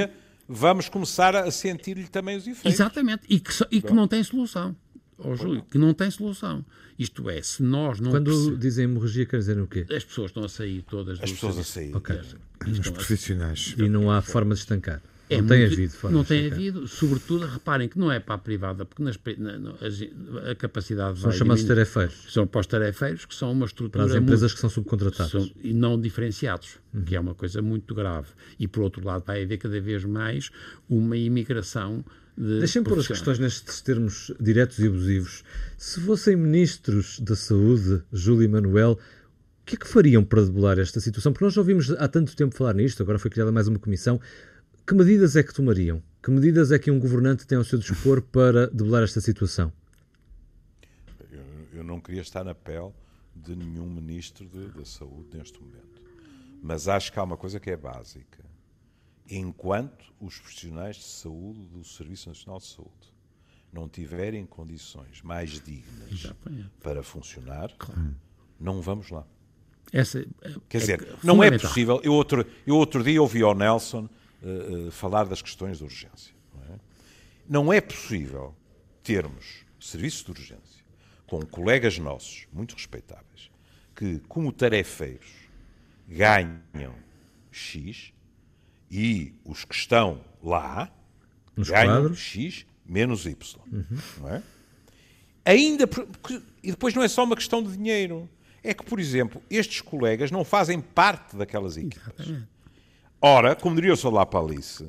vamos 0.47 0.89
começar 0.89 1.35
a 1.35 1.49
sentir-lhe 1.51 2.07
também 2.07 2.37
os 2.37 2.47
efeitos. 2.47 2.73
Exatamente, 2.73 3.23
e 3.29 3.39
que, 3.39 3.51
e 3.71 3.81
que 3.81 3.93
não 3.93 4.07
tem 4.07 4.23
solução. 4.23 4.75
Oh, 5.17 5.35
Júlio, 5.35 5.63
que 5.63 5.77
não 5.77 5.93
tem 5.93 6.09
solução. 6.09 6.65
Isto 6.97 7.29
é, 7.29 7.41
se 7.41 7.63
nós 7.63 7.99
não. 7.99 8.11
Quando 8.11 8.31
perce... 8.31 8.57
dizem 8.57 8.85
hemorragia, 8.85 9.25
quer 9.25 9.37
dizer 9.37 9.59
o 9.59 9.67
quê? 9.67 9.85
As 9.89 10.03
pessoas 10.03 10.29
estão 10.29 10.43
a 10.43 10.49
sair 10.49 10.81
todas. 10.83 11.21
As 11.21 11.31
pessoas 11.31 11.57
a 11.57 11.63
sair. 11.63 11.95
Okay. 11.95 12.19
Os 12.67 12.89
profissionais. 12.89 13.75
E 13.77 13.87
não 13.87 14.11
há 14.11 14.21
forma 14.21 14.53
de 14.53 14.61
estancar. 14.61 15.01
É 15.33 15.41
não 15.41 15.47
tem 15.47 15.65
havido 15.65 15.93
Não 16.09 16.23
tem 16.23 16.51
havido, 16.51 16.87
sobretudo, 16.87 17.45
reparem 17.45 17.87
que 17.87 17.97
não 17.97 18.11
é 18.11 18.19
para 18.19 18.35
a 18.35 18.37
privada, 18.37 18.85
porque 18.85 19.03
nas, 19.03 19.19
na, 19.37 19.71
a, 19.71 20.51
a, 20.51 20.55
capacidade 20.55 21.19
São 21.19 21.31
chamados 21.31 21.63
tarefeiros. 21.63 22.25
São 22.29 22.47
para 22.47 22.61
os 22.61 22.67
tarefeiros, 22.67 23.25
que 23.25 23.35
são 23.35 23.51
uma 23.51 23.65
estrutura. 23.65 24.05
Para 24.05 24.13
as 24.13 24.21
empresas 24.21 24.41
muito, 24.41 24.55
que 24.55 24.61
são 24.61 24.69
subcontratadas. 24.69 25.31
São, 25.31 25.51
e 25.61 25.73
não 25.73 25.99
diferenciados, 25.99 26.77
uhum. 26.93 27.03
que 27.03 27.15
é 27.15 27.19
uma 27.19 27.35
coisa 27.35 27.61
muito 27.61 27.93
grave. 27.93 28.27
E, 28.59 28.67
por 28.67 28.83
outro 28.83 29.05
lado, 29.05 29.23
vai 29.25 29.43
haver 29.43 29.57
cada 29.57 29.79
vez 29.79 30.05
mais 30.05 30.51
uma 30.89 31.17
imigração 31.17 32.03
de. 32.37 32.59
Deixem 32.59 32.83
pôr 32.83 32.99
as 32.99 33.07
questões 33.07 33.39
nestes 33.39 33.81
termos 33.81 34.31
diretos 34.39 34.79
e 34.79 34.87
abusivos. 34.87 35.43
Se 35.77 35.99
fossem 36.01 36.35
ministros 36.35 37.19
da 37.19 37.35
Saúde, 37.35 38.01
Júlio 38.11 38.43
e 38.43 38.47
Manuel, 38.47 38.99
o 39.63 39.65
que 39.65 39.75
é 39.75 39.77
que 39.77 39.87
fariam 39.87 40.23
para 40.23 40.43
debelar 40.43 40.77
esta 40.77 40.99
situação? 40.99 41.31
Porque 41.31 41.45
nós 41.45 41.53
já 41.53 41.61
ouvimos 41.61 41.89
há 41.91 42.07
tanto 42.07 42.35
tempo 42.35 42.55
falar 42.55 42.73
nisto, 42.73 43.01
agora 43.01 43.17
foi 43.17 43.31
criada 43.31 43.51
mais 43.51 43.67
uma 43.67 43.79
comissão. 43.79 44.19
Que 44.85 44.93
medidas 44.93 45.37
é 45.37 45.43
que 45.43 45.53
tomariam? 45.53 46.03
Que 46.21 46.29
medidas 46.29 46.71
é 46.71 46.77
que 46.77 46.91
um 46.91 46.99
governante 46.99 47.47
tem 47.47 47.57
ao 47.57 47.63
seu 47.63 47.79
dispor 47.79 48.21
para 48.21 48.67
debelar 48.67 49.03
esta 49.03 49.21
situação? 49.21 49.71
Eu, 51.31 51.41
eu 51.73 51.83
não 51.85 52.01
queria 52.01 52.21
estar 52.21 52.43
na 52.43 52.53
pele 52.53 52.91
de 53.33 53.55
nenhum 53.55 53.89
ministro 53.89 54.45
da 54.75 54.83
saúde 54.83 55.37
neste 55.37 55.61
momento. 55.61 56.01
Mas 56.61 56.89
acho 56.89 57.13
que 57.13 57.19
há 57.19 57.23
uma 57.23 57.37
coisa 57.37 57.61
que 57.61 57.71
é 57.71 57.77
básica. 57.77 58.43
Enquanto 59.29 60.13
os 60.19 60.37
profissionais 60.37 60.97
de 60.97 61.03
saúde 61.03 61.61
do 61.67 61.83
Serviço 61.85 62.27
Nacional 62.27 62.59
de 62.59 62.67
Saúde 62.67 63.13
não 63.71 63.87
tiverem 63.87 64.45
condições 64.45 65.21
mais 65.21 65.61
dignas 65.61 66.33
para 66.81 67.01
funcionar, 67.01 67.73
claro. 67.77 68.13
não 68.59 68.81
vamos 68.81 69.09
lá. 69.09 69.25
Essa 69.93 70.19
é, 70.19 70.25
Quer 70.67 70.77
dizer, 70.77 71.01
é 71.01 71.25
não 71.25 71.41
é 71.41 71.57
possível. 71.57 72.01
Eu 72.03 72.13
outro, 72.13 72.45
eu 72.67 72.75
outro 72.75 73.01
dia 73.01 73.21
ouvi 73.21 73.41
ao 73.41 73.55
Nelson 73.55 74.09
uh, 74.43 74.91
falar 74.91 75.25
das 75.25 75.41
questões 75.41 75.77
de 75.77 75.83
urgência. 75.83 76.33
Não 76.53 76.75
é? 76.75 76.79
não 77.47 77.73
é 77.73 77.81
possível 77.81 78.55
termos 79.01 79.65
serviços 79.79 80.23
de 80.23 80.31
urgência 80.31 80.83
com 81.25 81.41
colegas 81.45 81.97
nossos, 81.97 82.45
muito 82.53 82.75
respeitáveis, 82.75 83.49
que, 83.95 84.19
como 84.27 84.51
tarefeiros, 84.51 85.31
ganham 86.07 86.93
X 87.51 88.13
e 88.91 89.33
os 89.43 89.65
que 89.65 89.73
estão 89.73 90.23
lá 90.43 90.91
Nos 91.55 91.69
ganham 91.69 92.01
quadros. 92.01 92.19
X 92.19 92.65
menos 92.85 93.25
Y. 93.25 93.61
Uhum. 93.71 93.85
Não 94.19 94.29
é? 94.29 94.43
Ainda. 95.45 95.87
Porque, 95.87 96.41
e 96.61 96.71
depois 96.71 96.93
não 96.93 97.03
é 97.03 97.07
só 97.07 97.23
uma 97.23 97.35
questão 97.35 97.63
de 97.63 97.75
dinheiro. 97.75 98.29
É 98.63 98.73
que, 98.73 98.83
por 98.83 98.99
exemplo, 98.99 99.41
estes 99.49 99.81
colegas 99.81 100.31
não 100.31 100.45
fazem 100.45 100.79
parte 100.79 101.35
daquelas 101.35 101.75
equipas. 101.75 102.13
Exatamente. 102.19 102.52
Ora, 103.25 103.55
como 103.55 103.73
diria 103.73 103.93
o 103.93 103.95
Solar 103.95 104.25
Palice, 104.25 104.85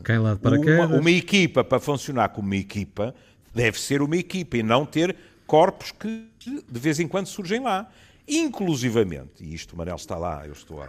uma, 0.88 0.98
uma 0.98 1.10
equipa 1.12 1.62
para 1.62 1.78
funcionar 1.78 2.30
como 2.30 2.48
uma 2.48 2.56
equipa 2.56 3.14
deve 3.54 3.80
ser 3.80 4.02
uma 4.02 4.16
equipa 4.16 4.56
e 4.56 4.62
não 4.64 4.84
ter 4.84 5.14
corpos 5.46 5.92
que 5.92 6.28
de 6.44 6.80
vez 6.80 6.98
em 6.98 7.06
quando 7.06 7.28
surgem 7.28 7.60
lá. 7.60 7.88
Inclusivamente, 8.26 9.44
e 9.44 9.54
isto 9.54 9.74
o 9.74 9.76
Manel 9.76 9.94
está 9.94 10.16
lá, 10.16 10.44
eu 10.44 10.52
estou, 10.52 10.84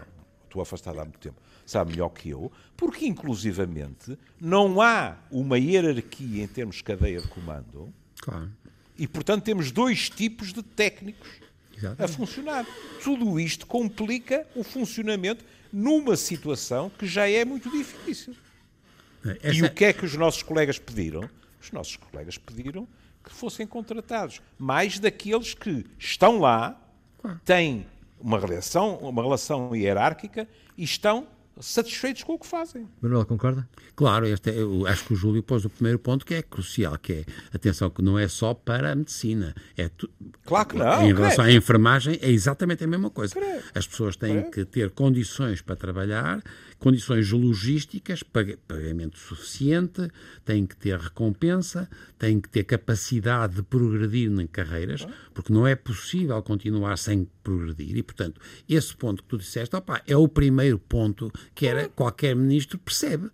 estou 0.45 0.59
afastado 0.59 0.99
há 0.99 1.03
muito 1.03 1.19
tempo, 1.19 1.39
sabe 1.67 1.91
melhor 1.91 2.09
que 2.09 2.31
eu, 2.31 2.51
porque 2.75 3.05
inclusivamente 3.05 4.17
não 4.41 4.81
há 4.81 5.15
uma 5.29 5.59
hierarquia 5.59 6.43
em 6.43 6.47
termos 6.47 6.77
de 6.77 6.83
cadeia 6.83 7.21
de 7.21 7.27
comando. 7.27 7.93
Claro. 8.21 8.49
E 8.97 9.07
portanto 9.07 9.43
temos 9.43 9.71
dois 9.71 10.09
tipos 10.09 10.51
de 10.51 10.63
técnicos 10.63 11.29
Exatamente. 11.77 12.03
a 12.03 12.07
funcionar. 12.07 12.65
Tudo 13.03 13.39
isto 13.39 13.65
complica 13.67 14.47
o 14.55 14.63
funcionamento 14.63 15.43
numa 15.71 16.15
situação 16.15 16.89
que 16.89 17.05
já 17.05 17.29
é 17.29 17.43
muito 17.43 17.69
difícil. 17.69 18.35
Essa... 19.41 19.55
E 19.55 19.63
o 19.63 19.73
que 19.73 19.85
é 19.85 19.93
que 19.93 20.05
os 20.05 20.15
nossos 20.15 20.43
colegas 20.43 20.79
pediram? 20.79 21.29
Os 21.61 21.71
nossos 21.71 21.97
colegas 21.97 22.37
pediram 22.37 22.87
que 23.23 23.33
fossem 23.33 23.65
contratados 23.65 24.41
mais 24.57 24.99
daqueles 24.99 25.53
que 25.55 25.83
estão 25.97 26.39
lá, 26.39 26.79
têm 27.43 27.87
uma 28.19 28.39
relação, 28.39 28.97
uma 28.97 29.23
relação 29.23 29.75
hierárquica 29.75 30.47
e 30.77 30.83
estão 30.83 31.27
satisfeitos 31.59 32.23
com 32.23 32.33
o 32.33 32.39
que 32.39 32.45
fazem. 32.45 32.87
Manuel, 33.01 33.25
concorda? 33.25 33.67
Claro, 33.95 34.25
este 34.25 34.49
é, 34.49 34.61
eu 34.61 34.85
acho 34.87 35.05
que 35.05 35.13
o 35.13 35.15
Júlio 35.15 35.41
pôs 35.41 35.65
o 35.65 35.69
primeiro 35.69 35.97
ponto 35.97 36.25
que 36.25 36.33
é 36.33 36.41
crucial, 36.41 36.97
que 36.97 37.13
é, 37.13 37.25
atenção, 37.53 37.89
que 37.89 38.01
não 38.01 38.19
é 38.19 38.27
só 38.27 38.53
para 38.53 38.91
a 38.91 38.95
medicina. 38.95 39.55
É 39.77 39.89
tu, 39.89 40.09
claro 40.45 40.69
que 40.69 40.77
não. 40.77 41.03
Em 41.03 41.13
relação 41.13 41.45
à 41.45 41.51
enfermagem, 41.51 42.19
é 42.21 42.29
exatamente 42.29 42.83
a 42.83 42.87
mesma 42.87 43.09
coisa. 43.09 43.35
As 43.73 43.87
pessoas 43.87 44.15
têm 44.15 44.49
que 44.51 44.65
ter 44.65 44.91
condições 44.91 45.61
para 45.61 45.75
trabalhar, 45.75 46.43
condições 46.85 47.31
logísticas, 47.31 48.21
pagamento 48.21 49.17
suficiente, 49.17 50.07
têm 50.45 50.67
que 50.67 50.77
ter 50.77 50.99
recompensa, 50.99 51.89
têm 52.19 52.39
que 52.39 52.47
ter 52.47 52.63
capacidade 52.63 53.55
de 53.55 53.63
progredir 53.63 54.29
em 54.29 54.45
carreiras, 54.45 55.07
porque 55.33 55.51
não 55.51 55.65
é 55.65 55.75
possível 55.75 56.39
continuar 56.43 56.95
sem 56.99 57.27
progredir. 57.41 57.97
E, 57.97 58.03
portanto, 58.03 58.39
esse 58.69 58.95
ponto 58.95 59.23
que 59.23 59.29
tu 59.29 59.39
disseste, 59.39 59.75
opa, 59.75 59.99
é 60.05 60.15
o 60.15 60.27
primeiro 60.27 60.77
ponto 60.77 61.31
que 61.55 61.65
era 61.65 61.89
qualquer 61.89 62.35
ministro 62.35 62.77
percebe. 62.77 63.31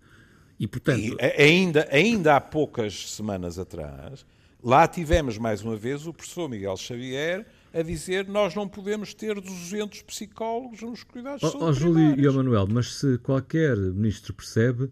E, 0.58 0.66
portanto... 0.66 1.02
E 1.02 1.42
ainda, 1.42 1.86
ainda 1.90 2.36
há 2.36 2.40
poucas 2.40 3.10
semanas 3.10 3.58
atrás, 3.58 4.24
lá 4.64 4.88
tivemos 4.88 5.36
mais 5.36 5.60
uma 5.60 5.76
vez 5.76 6.06
o 6.06 6.14
professor 6.14 6.48
Miguel 6.48 6.78
Xavier 6.78 7.44
a 7.72 7.82
dizer 7.82 8.28
nós 8.28 8.54
não 8.54 8.68
podemos 8.68 9.14
ter 9.14 9.40
200 9.40 10.02
psicólogos 10.02 10.82
nos 10.82 11.02
cuidados 11.02 11.40
de 11.40 11.50
saúde. 11.50 11.64
Ó 11.64 11.68
oh, 11.68 11.72
Júlio 11.72 12.20
e 12.20 12.26
ao 12.26 12.34
Manuel, 12.34 12.66
mas 12.68 12.94
se 12.94 13.18
qualquer 13.18 13.76
ministro 13.76 14.34
percebe, 14.34 14.90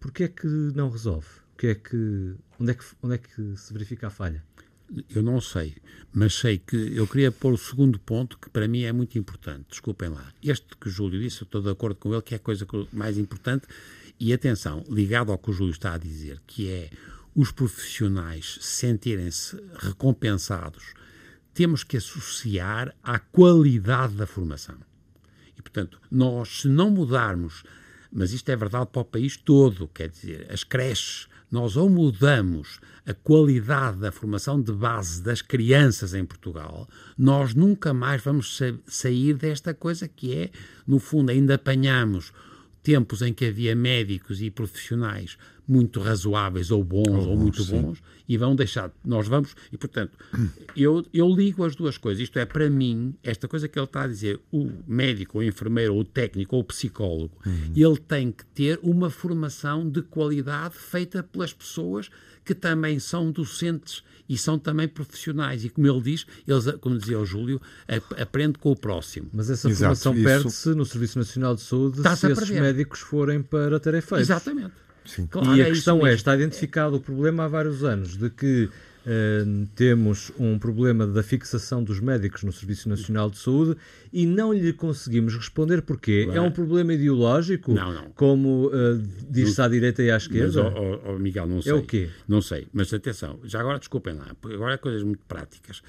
porquê 0.00 0.24
é 0.24 0.28
que 0.28 0.46
não 0.46 0.88
resolve? 0.88 1.28
Que 1.56 1.68
é 1.68 1.74
que, 1.74 2.34
onde, 2.58 2.72
é 2.72 2.74
que, 2.74 2.84
onde 3.02 3.14
é 3.14 3.18
que 3.18 3.56
se 3.56 3.72
verifica 3.72 4.08
a 4.08 4.10
falha? 4.10 4.42
Eu 5.14 5.22
não 5.22 5.40
sei, 5.40 5.76
mas 6.12 6.34
sei 6.34 6.58
que 6.58 6.76
eu 6.76 7.06
queria 7.06 7.32
pôr 7.32 7.52
o 7.52 7.58
segundo 7.58 7.98
ponto 7.98 8.38
que 8.38 8.50
para 8.50 8.68
mim 8.68 8.82
é 8.82 8.92
muito 8.92 9.18
importante. 9.18 9.66
Desculpem 9.70 10.08
lá. 10.08 10.32
Este 10.42 10.66
que 10.78 10.88
o 10.88 10.90
Júlio 10.90 11.20
disse, 11.20 11.42
eu 11.42 11.46
estou 11.46 11.62
de 11.62 11.70
acordo 11.70 11.96
com 11.96 12.12
ele, 12.12 12.22
que 12.22 12.34
é 12.34 12.36
a 12.36 12.40
coisa 12.40 12.66
mais 12.92 13.18
importante. 13.18 13.66
E 14.20 14.32
atenção, 14.32 14.84
ligado 14.88 15.32
ao 15.32 15.38
que 15.38 15.50
o 15.50 15.52
Júlio 15.52 15.72
está 15.72 15.94
a 15.94 15.98
dizer, 15.98 16.40
que 16.46 16.70
é 16.70 16.90
os 17.34 17.50
profissionais 17.50 18.58
sentirem-se 18.60 19.56
recompensados 19.78 20.94
temos 21.54 21.84
que 21.84 21.96
associar 21.96 22.94
à 23.02 23.18
qualidade 23.18 24.14
da 24.14 24.26
formação. 24.26 24.76
E, 25.56 25.62
portanto, 25.62 26.00
nós, 26.10 26.62
se 26.62 26.68
não 26.68 26.90
mudarmos, 26.90 27.62
mas 28.12 28.32
isto 28.32 28.48
é 28.50 28.56
verdade 28.56 28.90
para 28.92 29.02
o 29.02 29.04
país 29.04 29.36
todo, 29.36 29.88
quer 29.88 30.08
dizer, 30.08 30.46
as 30.50 30.64
creches, 30.64 31.28
nós 31.50 31.76
ou 31.76 31.88
mudamos 31.88 32.80
a 33.06 33.14
qualidade 33.14 33.98
da 33.98 34.10
formação 34.10 34.60
de 34.60 34.72
base 34.72 35.22
das 35.22 35.40
crianças 35.40 36.12
em 36.12 36.24
Portugal, 36.24 36.88
nós 37.16 37.54
nunca 37.54 37.94
mais 37.94 38.22
vamos 38.22 38.60
sair 38.86 39.34
desta 39.34 39.72
coisa 39.72 40.08
que 40.08 40.34
é, 40.34 40.50
no 40.84 40.98
fundo, 40.98 41.30
ainda 41.30 41.54
apanhamos 41.54 42.32
tempos 42.84 43.22
em 43.22 43.32
que 43.32 43.46
havia 43.46 43.74
médicos 43.74 44.42
e 44.42 44.50
profissionais 44.50 45.38
muito 45.66 46.00
razoáveis 46.00 46.70
ou 46.70 46.84
bons 46.84 47.08
ou, 47.08 47.30
ou 47.30 47.36
muito 47.36 47.64
sim. 47.64 47.80
bons 47.80 48.02
e 48.28 48.36
vão 48.36 48.54
deixar, 48.54 48.92
nós 49.02 49.26
vamos, 49.26 49.56
e 49.72 49.78
portanto, 49.78 50.12
eu, 50.76 51.04
eu 51.12 51.26
ligo 51.28 51.64
as 51.64 51.74
duas 51.74 51.96
coisas, 51.96 52.22
isto 52.22 52.38
é, 52.38 52.44
para 52.44 52.68
mim, 52.68 53.14
esta 53.22 53.48
coisa 53.48 53.66
que 53.66 53.78
ele 53.78 53.86
está 53.86 54.02
a 54.02 54.06
dizer, 54.06 54.38
o 54.52 54.70
médico, 54.86 55.38
o 55.38 55.42
enfermeiro, 55.42 55.94
ou 55.94 56.00
o 56.00 56.04
técnico, 56.04 56.56
ou 56.56 56.62
o 56.62 56.64
psicólogo, 56.64 57.34
uhum. 57.44 57.72
ele 57.74 57.96
tem 57.96 58.30
que 58.30 58.44
ter 58.46 58.78
uma 58.82 59.08
formação 59.08 59.88
de 59.88 60.02
qualidade 60.02 60.74
feita 60.74 61.22
pelas 61.22 61.54
pessoas 61.54 62.10
que 62.44 62.54
também 62.54 62.98
são 62.98 63.32
docentes 63.32 64.04
e 64.28 64.38
são 64.38 64.58
também 64.58 64.88
profissionais. 64.88 65.64
E 65.64 65.68
como 65.68 65.86
ele 65.86 66.00
diz, 66.00 66.26
eles, 66.46 66.66
como 66.80 66.98
dizia 66.98 67.18
o 67.18 67.26
Júlio, 67.26 67.60
aprende 68.20 68.58
com 68.58 68.70
o 68.70 68.76
próximo. 68.76 69.28
Mas 69.32 69.50
essa 69.50 69.68
Exato, 69.68 69.96
formação 69.96 70.14
perde-se 70.14 70.68
no 70.70 70.84
Serviço 70.84 71.18
Nacional 71.18 71.54
de 71.54 71.62
Saúde 71.62 72.00
se 72.16 72.32
esses 72.32 72.50
médicos 72.50 73.00
forem 73.00 73.42
para 73.42 73.78
tarefeiros. 73.78 74.28
Exatamente. 74.28 74.72
Sim. 75.04 75.26
Claro, 75.26 75.54
e 75.54 75.62
a 75.62 75.66
é 75.66 75.70
questão 75.70 76.06
é, 76.06 76.14
está 76.14 76.34
identificado 76.34 76.96
o 76.96 77.00
problema 77.00 77.44
há 77.44 77.48
vários 77.48 77.84
anos, 77.84 78.16
de 78.16 78.30
que 78.30 78.70
Uh, 79.04 79.66
temos 79.74 80.32
um 80.38 80.58
problema 80.58 81.06
da 81.06 81.22
fixação 81.22 81.84
dos 81.84 82.00
médicos 82.00 82.42
no 82.42 82.50
Serviço 82.50 82.88
Nacional 82.88 83.28
de 83.28 83.36
Saúde 83.36 83.76
e 84.10 84.24
não 84.24 84.50
lhe 84.50 84.72
conseguimos 84.72 85.34
responder 85.34 85.82
porquê. 85.82 86.26
É 86.32 86.40
um 86.40 86.50
problema 86.50 86.94
ideológico, 86.94 87.74
não, 87.74 87.92
não. 87.92 88.10
como 88.12 88.68
uh, 88.68 89.02
diz-se 89.28 89.60
à 89.60 89.68
direita 89.68 90.02
e 90.02 90.10
à 90.10 90.16
esquerda? 90.16 90.64
Mas, 90.64 90.74
oh, 90.74 91.00
oh, 91.04 91.18
Miguel, 91.18 91.46
não 91.46 91.60
sei. 91.60 91.72
É 91.72 91.74
o 91.74 91.82
quê? 91.82 92.08
Não 92.26 92.40
sei, 92.40 92.66
mas 92.72 92.94
atenção, 92.94 93.38
já 93.44 93.60
agora 93.60 93.78
desculpem 93.78 94.14
lá, 94.14 94.34
porque 94.40 94.56
agora 94.56 94.74
é 94.74 94.78
coisas 94.78 95.02
muito 95.02 95.22
práticas. 95.28 95.82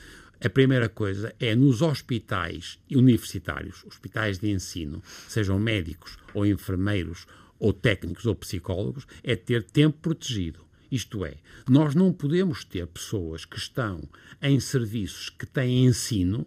A 0.43 0.49
primeira 0.49 0.89
coisa 0.89 1.33
é 1.39 1.55
nos 1.55 1.81
hospitais 1.81 2.77
universitários, 2.91 3.85
hospitais 3.85 4.39
de 4.39 4.51
ensino, 4.51 5.01
sejam 5.27 5.57
médicos 5.57 6.17
ou 6.33 6.45
enfermeiros 6.45 7.25
ou 7.57 7.71
técnicos 7.71 8.25
ou 8.25 8.35
psicólogos, 8.35 9.07
é 9.23 9.35
ter 9.35 9.63
tempo 9.63 9.97
protegido. 10.01 10.64
Isto 10.91 11.25
é, 11.25 11.35
nós 11.67 11.95
não 11.95 12.13
podemos 12.13 12.63
ter 12.63 12.85
pessoas 12.87 13.45
que 13.45 13.57
estão 13.57 14.01
em 14.41 14.59
serviços 14.59 15.29
que 15.29 15.45
têm 15.45 15.85
ensino 15.85 16.45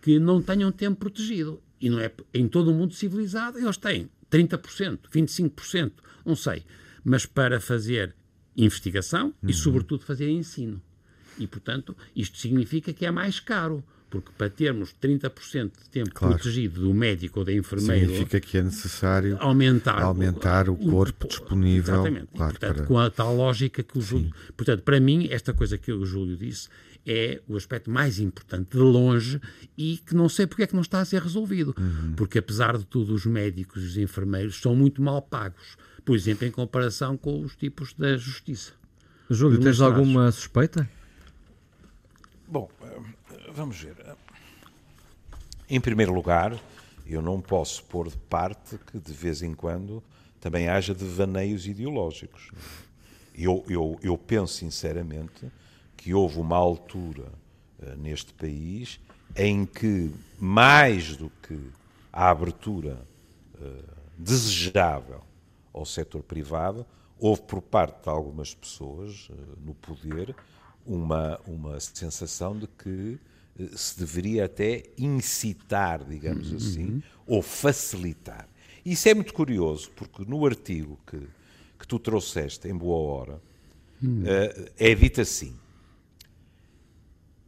que 0.00 0.18
não 0.18 0.42
tenham 0.42 0.70
tempo 0.72 0.98
protegido. 0.98 1.62
E 1.80 1.88
não 1.88 1.98
é 2.00 2.12
em 2.34 2.48
todo 2.48 2.70
o 2.70 2.74
mundo 2.74 2.94
civilizado, 2.94 3.58
eles 3.58 3.76
têm 3.76 4.10
30%, 4.30 5.00
25%, 5.12 5.92
não 6.24 6.34
sei. 6.34 6.64
Mas 7.04 7.24
para 7.24 7.60
fazer 7.60 8.14
investigação 8.56 9.26
uhum. 9.26 9.50
e, 9.50 9.54
sobretudo, 9.54 10.04
fazer 10.04 10.28
ensino. 10.28 10.82
E, 11.38 11.46
portanto, 11.46 11.96
isto 12.14 12.36
significa 12.36 12.92
que 12.92 13.06
é 13.06 13.10
mais 13.10 13.38
caro 13.38 13.84
porque 14.10 14.30
para 14.36 14.48
termos 14.48 14.94
30% 15.00 15.70
de 15.82 15.90
tempo 15.90 16.10
claro. 16.12 16.34
protegido 16.34 16.80
do 16.80 16.94
médico 16.94 17.40
ou 17.40 17.44
da 17.44 17.52
enfermeira 17.52 18.06
significa 18.06 18.40
que 18.40 18.58
é 18.58 18.62
necessário 18.62 19.36
aumentar, 19.40 20.02
aumentar 20.02 20.68
o, 20.68 20.74
o 20.74 20.90
corpo 20.90 21.26
o, 21.26 21.28
disponível. 21.28 21.94
Exatamente. 21.94 22.28
Claro, 22.34 22.52
portanto, 22.52 22.76
para... 22.76 22.86
com 22.86 22.98
a 22.98 23.10
tal 23.10 23.36
lógica 23.36 23.82
que 23.82 23.98
o 23.98 24.00
Júlio. 24.00 24.26
Sim. 24.26 24.52
Portanto, 24.56 24.82
para 24.82 24.98
mim, 24.98 25.28
esta 25.30 25.52
coisa 25.52 25.76
que 25.76 25.92
o 25.92 26.04
Júlio 26.06 26.36
disse 26.36 26.68
é 27.06 27.40
o 27.48 27.56
aspecto 27.56 27.90
mais 27.90 28.18
importante 28.18 28.72
de 28.72 28.78
longe 28.78 29.40
e 29.76 29.98
que 29.98 30.14
não 30.14 30.28
sei 30.28 30.46
porque 30.46 30.64
é 30.64 30.66
que 30.66 30.74
não 30.74 30.82
está 30.82 31.00
a 31.00 31.04
ser 31.04 31.22
resolvido. 31.22 31.74
Uhum. 31.78 32.12
Porque, 32.16 32.38
apesar 32.38 32.76
de 32.76 32.84
tudo, 32.84 33.14
os 33.14 33.24
médicos 33.24 33.82
e 33.82 33.86
os 33.86 33.96
enfermeiros 33.96 34.60
são 34.60 34.74
muito 34.74 35.00
mal 35.00 35.22
pagos, 35.22 35.76
por 36.04 36.14
exemplo, 36.14 36.46
em 36.46 36.50
comparação 36.50 37.16
com 37.16 37.42
os 37.42 37.56
tipos 37.56 37.94
da 37.94 38.16
justiça. 38.16 38.72
Júlio, 39.30 39.60
tens 39.60 39.80
alguma 39.80 40.30
suspeita? 40.32 40.88
Vamos 43.52 43.80
ver. 43.80 43.96
Em 45.68 45.80
primeiro 45.80 46.12
lugar, 46.12 46.58
eu 47.06 47.22
não 47.22 47.40
posso 47.40 47.82
pôr 47.84 48.08
de 48.08 48.16
parte 48.16 48.78
que 48.78 48.98
de 48.98 49.12
vez 49.12 49.42
em 49.42 49.54
quando 49.54 50.02
também 50.40 50.68
haja 50.68 50.94
devaneios 50.94 51.66
ideológicos. 51.66 52.50
Eu, 53.34 53.64
eu, 53.68 53.98
eu 54.02 54.18
penso 54.18 54.54
sinceramente 54.54 55.50
que 55.96 56.14
houve 56.14 56.38
uma 56.38 56.56
altura 56.56 57.32
uh, 57.78 57.96
neste 57.96 58.32
país 58.34 59.00
em 59.36 59.64
que, 59.64 60.12
mais 60.38 61.16
do 61.16 61.30
que 61.42 61.70
a 62.12 62.30
abertura 62.30 63.00
uh, 63.54 63.84
desejável 64.16 65.22
ao 65.72 65.84
setor 65.84 66.22
privado, 66.22 66.86
houve 67.18 67.42
por 67.42 67.60
parte 67.60 68.02
de 68.02 68.08
algumas 68.08 68.54
pessoas 68.54 69.28
uh, 69.28 69.34
no 69.64 69.74
poder 69.74 70.34
uma, 70.84 71.38
uma 71.46 71.78
sensação 71.80 72.58
de 72.58 72.66
que 72.66 73.18
se 73.74 73.98
deveria 73.98 74.44
até 74.44 74.84
incitar, 74.96 76.04
digamos 76.04 76.50
uhum. 76.50 76.56
assim, 76.56 77.02
ou 77.26 77.42
facilitar. 77.42 78.48
Isso 78.84 79.08
é 79.08 79.14
muito 79.14 79.34
curioso, 79.34 79.90
porque 79.96 80.24
no 80.24 80.46
artigo 80.46 80.98
que, 81.06 81.18
que 81.78 81.86
tu 81.86 81.98
trouxeste, 81.98 82.68
em 82.68 82.74
boa 82.74 82.98
hora, 82.98 83.42
uhum. 84.02 84.22
uh, 84.22 84.70
é 84.78 84.94
dito 84.94 85.20
assim: 85.20 85.54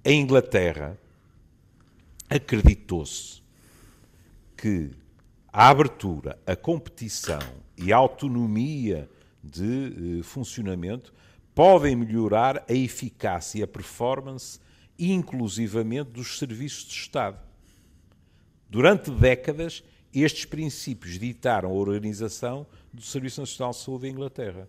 a 0.05 0.11
Inglaterra 0.11 0.99
acreditou-se 2.29 3.40
que 4.57 4.90
a 5.53 5.68
abertura, 5.68 6.38
a 6.46 6.55
competição 6.55 7.40
e 7.77 7.92
a 7.92 7.96
autonomia 7.96 9.09
de 9.42 10.20
uh, 10.20 10.23
funcionamento 10.23 11.12
podem 11.55 11.96
melhorar 11.96 12.64
a 12.68 12.73
eficácia 12.73 13.61
e 13.61 13.62
a 13.62 13.66
performance 13.66 14.61
inclusivamente 15.00 16.10
dos 16.10 16.38
serviços 16.38 16.84
de 16.84 16.94
Estado. 16.94 17.38
Durante 18.68 19.10
décadas, 19.10 19.82
estes 20.12 20.44
princípios 20.44 21.18
ditaram 21.18 21.70
a 21.70 21.72
organização 21.72 22.66
do 22.92 23.02
Serviço 23.02 23.40
Nacional 23.40 23.72
de 23.72 23.78
Saúde 23.78 24.02
da 24.02 24.08
Inglaterra, 24.08 24.68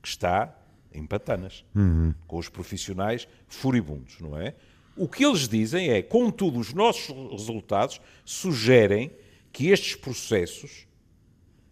que 0.00 0.08
está 0.08 0.56
em 0.92 1.06
patanas, 1.06 1.64
uhum. 1.74 2.14
com 2.26 2.38
os 2.38 2.48
profissionais 2.48 3.26
furibundos, 3.48 4.20
não 4.20 4.38
é? 4.38 4.54
O 4.96 5.08
que 5.08 5.24
eles 5.24 5.48
dizem 5.48 5.88
é, 5.88 6.02
contudo, 6.02 6.58
os 6.58 6.74
nossos 6.74 7.08
resultados 7.32 8.00
sugerem 8.24 9.10
que 9.50 9.68
estes 9.68 9.94
processos, 9.94 10.86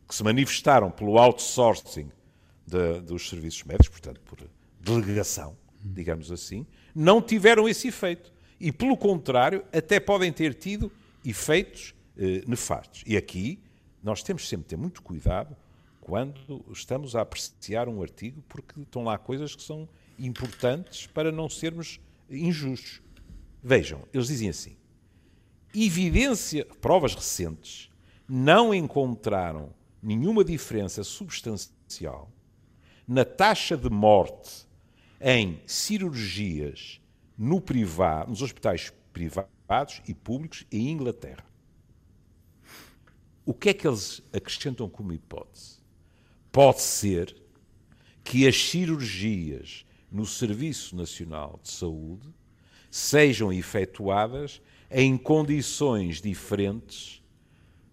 que 0.08 0.14
se 0.14 0.24
manifestaram 0.24 0.90
pelo 0.90 1.18
outsourcing 1.18 2.10
de, 2.66 3.00
dos 3.00 3.28
serviços 3.28 3.62
médicos, 3.64 3.88
portanto, 3.88 4.20
por 4.22 4.38
delegação, 4.80 5.56
digamos 5.84 6.32
assim, 6.32 6.66
não 6.94 7.20
tiveram 7.20 7.68
esse 7.68 7.88
efeito. 7.88 8.32
E, 8.58 8.70
pelo 8.70 8.96
contrário, 8.96 9.64
até 9.72 9.98
podem 9.98 10.32
ter 10.32 10.54
tido 10.54 10.92
efeitos 11.24 11.94
eh, 12.16 12.42
nefastos. 12.46 13.02
E 13.06 13.16
aqui 13.16 13.58
nós 14.02 14.22
temos 14.22 14.48
sempre 14.48 14.64
de 14.64 14.70
ter 14.70 14.76
muito 14.76 15.02
cuidado 15.02 15.56
quando 16.00 16.64
estamos 16.72 17.14
a 17.14 17.22
apreciar 17.22 17.88
um 17.88 18.02
artigo, 18.02 18.42
porque 18.48 18.80
estão 18.80 19.04
lá 19.04 19.16
coisas 19.16 19.54
que 19.54 19.62
são 19.62 19.88
importantes 20.18 21.06
para 21.06 21.30
não 21.30 21.48
sermos 21.48 22.00
injustos. 22.28 23.00
Vejam, 23.62 24.02
eles 24.12 24.28
dizem 24.28 24.48
assim: 24.48 24.76
evidência, 25.74 26.66
provas 26.80 27.14
recentes 27.14 27.90
não 28.28 28.72
encontraram 28.72 29.70
nenhuma 30.02 30.44
diferença 30.44 31.02
substancial 31.02 32.30
na 33.06 33.24
taxa 33.24 33.76
de 33.76 33.90
morte 33.90 34.68
em 35.20 35.60
cirurgias 35.66 37.00
no 37.36 37.60
privado, 37.60 38.30
nos 38.30 38.42
hospitais 38.42 38.92
privados 39.12 40.00
e 40.06 40.14
públicos 40.14 40.64
em 40.72 40.90
Inglaterra. 40.90 41.44
O 43.44 43.52
que 43.52 43.70
é 43.70 43.74
que 43.74 43.86
eles 43.86 44.22
acrescentam 44.32 44.88
como 44.88 45.12
hipótese? 45.12 45.78
Pode 46.52 46.80
ser 46.80 47.34
que 48.22 48.46
as 48.46 48.56
cirurgias 48.56 49.84
no 50.10 50.26
Serviço 50.26 50.96
Nacional 50.96 51.58
de 51.62 51.70
Saúde 51.70 52.28
sejam 52.90 53.52
efetuadas 53.52 54.60
em 54.90 55.16
condições 55.16 56.20
diferentes 56.20 57.22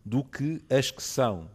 do 0.04 0.24
que 0.24 0.62
as 0.70 0.90
que 0.90 1.04
são 1.04 1.50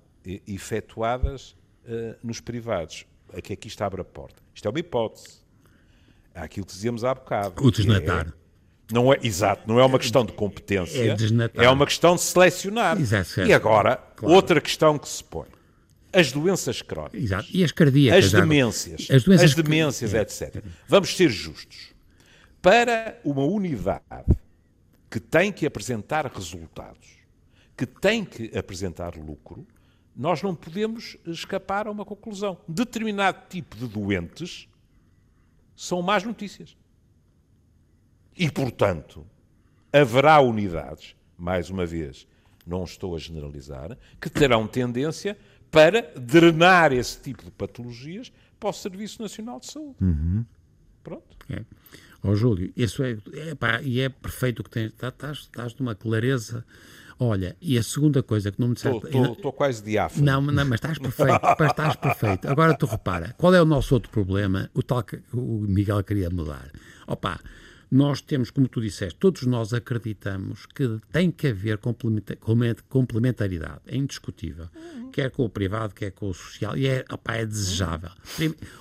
efetuadas 0.46 1.52
uh, 1.84 2.16
nos 2.22 2.40
privados. 2.40 3.06
Aqui, 3.32 3.52
aqui 3.52 3.68
está 3.68 3.86
abre 3.86 4.00
a 4.00 4.04
porta. 4.04 4.42
Isto 4.54 4.68
é 4.68 4.70
uma 4.70 4.80
hipótese 4.80 5.41
aquilo 6.34 6.66
que 6.66 6.72
dizíamos 6.72 7.04
há 7.04 7.14
bocado. 7.14 7.64
O 7.64 7.70
desnatar. 7.70 8.28
É, 8.28 8.42
não 8.92 9.12
é, 9.12 9.18
exato, 9.22 9.66
não 9.66 9.80
é 9.80 9.84
uma 9.84 9.98
questão 9.98 10.24
de 10.24 10.32
competência, 10.32 10.98
é, 10.98 11.64
é 11.64 11.70
uma 11.70 11.86
questão 11.86 12.14
de 12.14 12.20
selecionar. 12.20 13.00
Exato, 13.00 13.40
e 13.40 13.52
agora, 13.52 13.96
claro. 14.16 14.34
outra 14.34 14.60
questão 14.60 14.98
que 14.98 15.08
se 15.08 15.24
põe. 15.24 15.46
As 16.12 16.30
doenças 16.30 16.82
crónicas. 16.82 17.22
Exato. 17.22 17.48
E 17.50 17.64
as 17.64 17.72
cardíacas. 17.72 18.26
As 18.26 18.32
demências. 18.32 19.08
As, 19.10 19.24
doenças 19.24 19.50
as 19.50 19.54
demências, 19.54 20.12
etc. 20.12 20.62
Vamos 20.86 21.16
ser 21.16 21.30
justos. 21.30 21.92
Para 22.60 23.18
uma 23.24 23.44
unidade 23.44 24.36
que 25.10 25.18
tem 25.18 25.50
que 25.50 25.64
apresentar 25.64 26.26
resultados, 26.26 27.08
que 27.74 27.86
tem 27.86 28.24
que 28.26 28.56
apresentar 28.56 29.16
lucro, 29.16 29.66
nós 30.14 30.42
não 30.42 30.54
podemos 30.54 31.16
escapar 31.26 31.86
a 31.86 31.90
uma 31.90 32.04
conclusão. 32.04 32.58
Determinado 32.68 33.38
tipo 33.48 33.74
de 33.76 33.86
doentes 33.86 34.68
são 35.76 36.02
más 36.02 36.24
notícias. 36.24 36.76
E, 38.36 38.50
portanto, 38.50 39.26
haverá 39.92 40.40
unidades, 40.40 41.14
mais 41.36 41.70
uma 41.70 41.84
vez, 41.84 42.26
não 42.66 42.84
estou 42.84 43.14
a 43.14 43.18
generalizar, 43.18 43.98
que 44.20 44.30
terão 44.30 44.66
tendência 44.66 45.36
para 45.70 46.12
drenar 46.18 46.92
esse 46.92 47.20
tipo 47.20 47.44
de 47.44 47.50
patologias 47.50 48.32
para 48.58 48.70
o 48.70 48.72
Serviço 48.72 49.20
Nacional 49.20 49.58
de 49.58 49.66
Saúde. 49.66 49.96
Uhum. 50.00 50.44
Pronto. 51.02 51.36
É. 51.50 51.64
Ó 52.22 52.34
Júlio, 52.34 52.72
isso 52.76 53.02
é, 53.02 53.18
é 53.34 53.54
pá, 53.54 53.82
e 53.82 54.00
é 54.00 54.08
perfeito 54.08 54.60
o 54.60 54.64
que 54.64 54.70
tens, 54.70 54.92
tá, 54.92 55.08
estás, 55.08 55.38
estás 55.38 55.74
de 55.74 55.82
uma 55.82 55.94
clareza. 55.94 56.64
Olha, 57.18 57.56
e 57.60 57.78
a 57.78 57.82
segunda 57.82 58.22
coisa 58.22 58.50
que 58.50 58.60
não 58.60 58.68
me 58.68 58.74
disseste... 58.74 59.00
Estou 59.06 59.52
quase 59.52 59.82
diáfano. 59.82 60.24
Não, 60.24 60.40
não, 60.40 60.64
mas 60.64 60.74
estás 60.74 60.98
perfeito, 60.98 61.40
estás 61.60 61.96
perfeito. 61.96 62.48
Agora 62.48 62.76
tu 62.76 62.86
repara, 62.86 63.34
qual 63.38 63.54
é 63.54 63.62
o 63.62 63.64
nosso 63.64 63.94
outro 63.94 64.10
problema? 64.10 64.70
O 64.74 64.82
tal 64.82 65.02
que 65.02 65.20
o 65.32 65.60
Miguel 65.68 66.02
queria 66.02 66.30
mudar. 66.30 66.70
Opa, 67.06 67.40
nós 67.90 68.22
temos, 68.22 68.50
como 68.50 68.66
tu 68.66 68.80
disseste, 68.80 69.18
todos 69.18 69.42
nós 69.42 69.74
acreditamos 69.74 70.64
que 70.64 70.98
tem 71.12 71.30
que 71.30 71.48
haver 71.48 71.78
complementaridade, 72.88 73.80
é 73.86 73.96
indiscutível, 73.96 74.66
uhum. 74.74 75.10
quer 75.10 75.30
com 75.30 75.44
o 75.44 75.48
privado, 75.50 75.92
quer 75.94 76.10
com 76.10 76.30
o 76.30 76.32
social, 76.32 76.74
e 76.74 76.86
é, 76.86 77.04
opa, 77.12 77.34
é 77.34 77.44
desejável. 77.44 78.08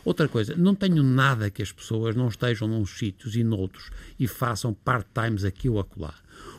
Outra 0.06 0.30
coisa, 0.30 0.56
não 0.56 0.74
tenho 0.74 1.04
nada 1.04 1.50
que 1.50 1.62
as 1.62 1.74
pessoas 1.74 2.16
não 2.16 2.30
estejam 2.30 2.70
num 2.70 2.86
sítios 2.86 3.36
e 3.36 3.44
noutros 3.44 3.92
e 4.18 4.28
façam 4.30 4.74
part-times 4.74 5.44
aqui 5.44 5.68
ou 5.68 5.78
acolá. 5.78 6.14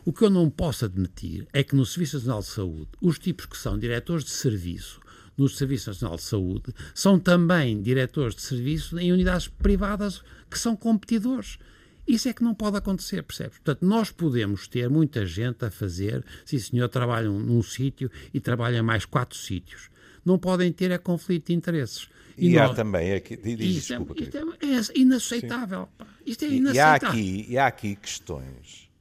O 0.05 0.13
que 0.13 0.25
eu 0.25 0.31
não 0.31 0.51
posso 0.51 0.85
admitir 0.85 1.47
é 1.53 1.63
que 1.63 1.77
no 1.77 1.87
Serviço 1.87 2.17
Nacional 2.17 2.41
de 2.41 2.47
Saúde, 2.47 2.89
os 3.01 3.21
tipos 3.21 3.47
que 3.47 3.57
são 3.57 3.79
diretores 3.79 4.25
de 4.25 4.31
serviço 4.31 5.01
no 5.39 5.49
Serviço 5.49 5.91
Nacional 5.91 6.17
de 6.17 6.23
Saúde 6.23 6.75
são 6.93 7.21
também 7.21 7.81
diretores 7.81 8.35
de 8.35 8.43
serviço 8.43 8.99
em 8.99 9.13
unidades 9.13 9.47
privadas 9.47 10.23
que 10.51 10.59
são 10.59 10.75
competidores. 10.75 11.57
Isso 12.05 12.29
é 12.29 12.33
que 12.33 12.43
não 12.43 12.53
pode 12.53 12.77
acontecer, 12.77 13.23
percebes? 13.23 13.59
Portanto, 13.59 13.87
nós 13.87 14.11
podemos 14.11 14.67
ter 14.67 14.91
muita 14.91 15.25
gente 15.25 15.65
a 15.65 15.71
fazer, 15.71 16.25
sim 16.45 16.59
senhor, 16.59 16.89
trabalham 16.89 17.39
num 17.39 17.63
sítio 17.63 18.11
e 18.35 18.41
trabalham 18.41 18.85
mais 18.85 19.05
quatro 19.05 19.39
sítios. 19.39 19.89
Não 20.25 20.37
podem 20.37 20.73
ter 20.73 20.91
é 20.91 20.99
conflito 20.99 21.47
de 21.47 21.53
interesses. 21.55 22.09
E, 22.37 22.49
e 22.49 22.55
nós, 22.55 22.73
há 22.73 22.75
também, 22.75 23.13
aqui, 23.13 23.37
diz, 23.37 23.77
isto, 23.77 23.93
é- 23.93 23.99
desculpa, 23.99 24.15
é, 24.21 24.25
isto 24.25 24.93
é, 24.93 24.99
inaceitável. 24.99 25.89
Isto 26.27 26.45
é 26.45 26.49
inaceitável. 26.49 26.75
E 26.75 26.81
há, 26.81 26.95
aqui, 26.95 27.47
e 27.49 27.59
há 27.59 27.67
aqui 27.69 27.95
questões 27.95 28.92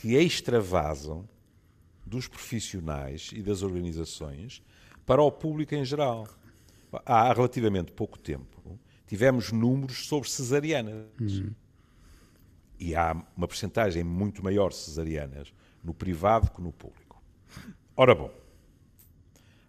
que 0.00 0.16
extravasam 0.16 1.28
dos 2.04 2.26
profissionais 2.26 3.30
e 3.34 3.42
das 3.42 3.62
organizações 3.62 4.62
para 5.06 5.22
o 5.22 5.30
público 5.30 5.74
em 5.74 5.84
geral. 5.84 6.26
Há 7.04 7.32
relativamente 7.32 7.92
pouco 7.92 8.18
tempo 8.18 8.78
tivemos 9.06 9.50
números 9.50 10.06
sobre 10.06 10.28
cesarianas. 10.28 11.04
Uhum 11.20 11.52
e 12.80 12.96
há 12.96 13.14
uma 13.36 13.46
percentagem 13.46 14.02
muito 14.02 14.42
maior 14.42 14.70
de 14.70 14.76
cesarianas 14.76 15.52
no 15.84 15.92
privado 15.92 16.50
que 16.50 16.62
no 16.62 16.72
público. 16.72 17.22
Ora 17.94 18.14
bom, 18.14 18.30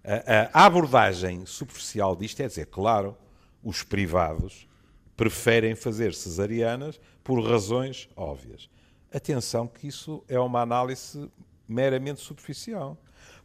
a, 0.04 0.62
a 0.62 0.65
abordagem 0.65 1.46
superficial 1.46 2.15
disto 2.15 2.39
é 2.39 2.48
dizer, 2.48 2.67
claro, 2.67 3.17
os 3.62 3.84
privados 3.84 4.67
preferem 5.17 5.76
fazer 5.76 6.13
cesarianas 6.13 7.00
por 7.22 7.44
razões 7.44 8.10
óbvias. 8.15 8.70
Atenção 9.13 9.67
que 9.67 9.88
isso 9.88 10.24
é 10.28 10.39
uma 10.39 10.62
análise 10.62 11.30
meramente 11.67 12.21
superficial. 12.21 12.97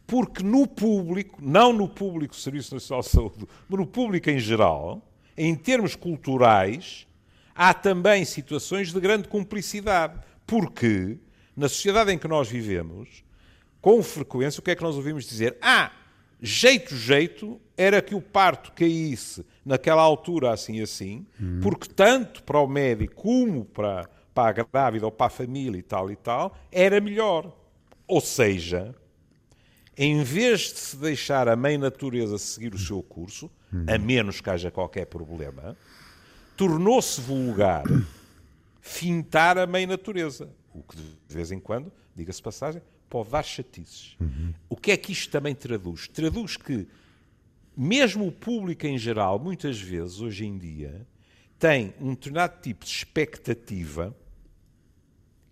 Porque 0.06 0.42
no 0.42 0.66
público, 0.66 1.38
não 1.42 1.72
no 1.72 1.88
público 1.88 2.34
do 2.34 2.40
Serviço 2.40 2.74
Nacional 2.74 3.02
de 3.02 3.08
Saúde, 3.08 3.46
mas 3.68 3.80
no 3.80 3.86
público 3.86 4.30
em 4.30 4.38
geral, 4.38 5.02
em 5.36 5.54
termos 5.54 5.96
culturais, 5.96 7.06
há 7.54 7.74
também 7.74 8.24
situações 8.24 8.92
de 8.92 9.00
grande 9.00 9.26
cumplicidade, 9.26 10.20
porque 10.46 11.18
na 11.56 11.68
sociedade 11.68 12.12
em 12.12 12.18
que 12.18 12.28
nós 12.28 12.48
vivemos, 12.48 13.24
com 13.80 14.02
frequência, 14.02 14.60
o 14.60 14.62
que 14.62 14.70
é 14.70 14.76
que 14.76 14.82
nós 14.82 14.94
ouvimos 14.94 15.24
dizer? 15.24 15.56
Ah, 15.60 15.90
jeito, 16.40 16.94
jeito, 16.94 17.60
era 17.76 18.00
que 18.00 18.14
o 18.14 18.20
parto 18.20 18.72
caísse 18.72 19.44
naquela 19.64 20.02
altura 20.02 20.52
assim 20.52 20.80
assim, 20.80 21.26
hum. 21.40 21.60
porque 21.62 21.88
tanto 21.88 22.42
para 22.42 22.60
o 22.60 22.66
médico 22.66 23.14
como 23.14 23.64
para, 23.64 24.08
para 24.36 24.60
a 24.60 24.64
grávida 24.64 25.06
ou 25.06 25.10
para 25.10 25.28
a 25.28 25.30
família 25.30 25.78
e 25.78 25.82
tal 25.82 26.10
e 26.10 26.16
tal, 26.16 26.54
era 26.70 27.00
melhor. 27.00 27.50
Ou 28.06 28.20
seja, 28.20 28.94
em 29.96 30.22
vez 30.22 30.60
de 30.74 30.78
se 30.78 30.96
deixar 30.98 31.48
a 31.48 31.56
mãe 31.56 31.78
natureza 31.78 32.36
seguir 32.36 32.74
o 32.74 32.78
seu 32.78 33.02
curso, 33.02 33.50
a 33.88 33.96
menos 33.96 34.42
que 34.42 34.50
haja 34.50 34.70
qualquer 34.70 35.06
problema, 35.06 35.74
tornou-se 36.54 37.18
vulgar 37.18 37.84
fintar 38.82 39.56
a 39.56 39.66
mãe 39.66 39.86
natureza. 39.86 40.50
O 40.74 40.82
que, 40.82 40.96
de 40.96 41.34
vez 41.34 41.50
em 41.50 41.58
quando, 41.58 41.90
diga-se 42.14 42.42
passagem, 42.42 42.82
pode 43.08 43.30
dar 43.30 43.42
chatices. 43.42 44.16
Uhum. 44.20 44.52
O 44.68 44.76
que 44.76 44.90
é 44.90 44.96
que 44.98 45.12
isto 45.12 45.30
também 45.30 45.54
traduz? 45.54 46.08
Traduz 46.08 46.58
que, 46.58 46.86
mesmo 47.74 48.26
o 48.26 48.32
público 48.32 48.86
em 48.86 48.98
geral, 48.98 49.38
muitas 49.38 49.80
vezes, 49.80 50.20
hoje 50.20 50.44
em 50.44 50.58
dia, 50.58 51.06
tem 51.58 51.94
um 51.98 52.10
determinado 52.10 52.60
tipo 52.60 52.84
de 52.84 52.90
expectativa 52.90 54.14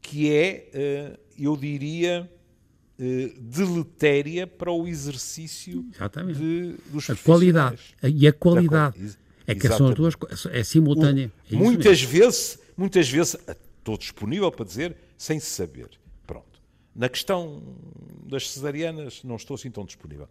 que 0.04 0.30
é, 0.30 0.68
eh, 0.74 1.18
eu 1.38 1.56
diria, 1.56 2.30
eh, 2.98 3.32
deletéria 3.40 4.46
para 4.46 4.70
o 4.70 4.86
exercício 4.86 5.82
de, 6.36 6.74
dos 6.90 7.08
a 7.08 7.16
qualidade 7.16 7.96
e 8.02 8.28
a 8.28 8.32
qualidade 8.32 9.16
é 9.46 9.54
que 9.54 9.66
são 9.66 9.88
as 9.88 9.94
duas 9.94 10.14
coisas, 10.14 10.46
é 10.52 10.62
simultânea. 10.62 11.32
É 11.50 11.56
muitas 11.56 12.02
vezes, 12.02 12.58
muitas 12.76 13.08
vezes, 13.08 13.36
estou 13.78 13.96
disponível 13.96 14.52
para 14.52 14.66
dizer, 14.66 14.94
sem 15.16 15.40
se 15.40 15.46
saber. 15.46 15.88
Pronto. 16.26 16.60
Na 16.94 17.08
questão 17.08 17.62
das 18.26 18.50
cesarianas, 18.50 19.22
não 19.24 19.36
estou 19.36 19.54
assim 19.54 19.70
tão 19.70 19.86
disponível. 19.86 20.28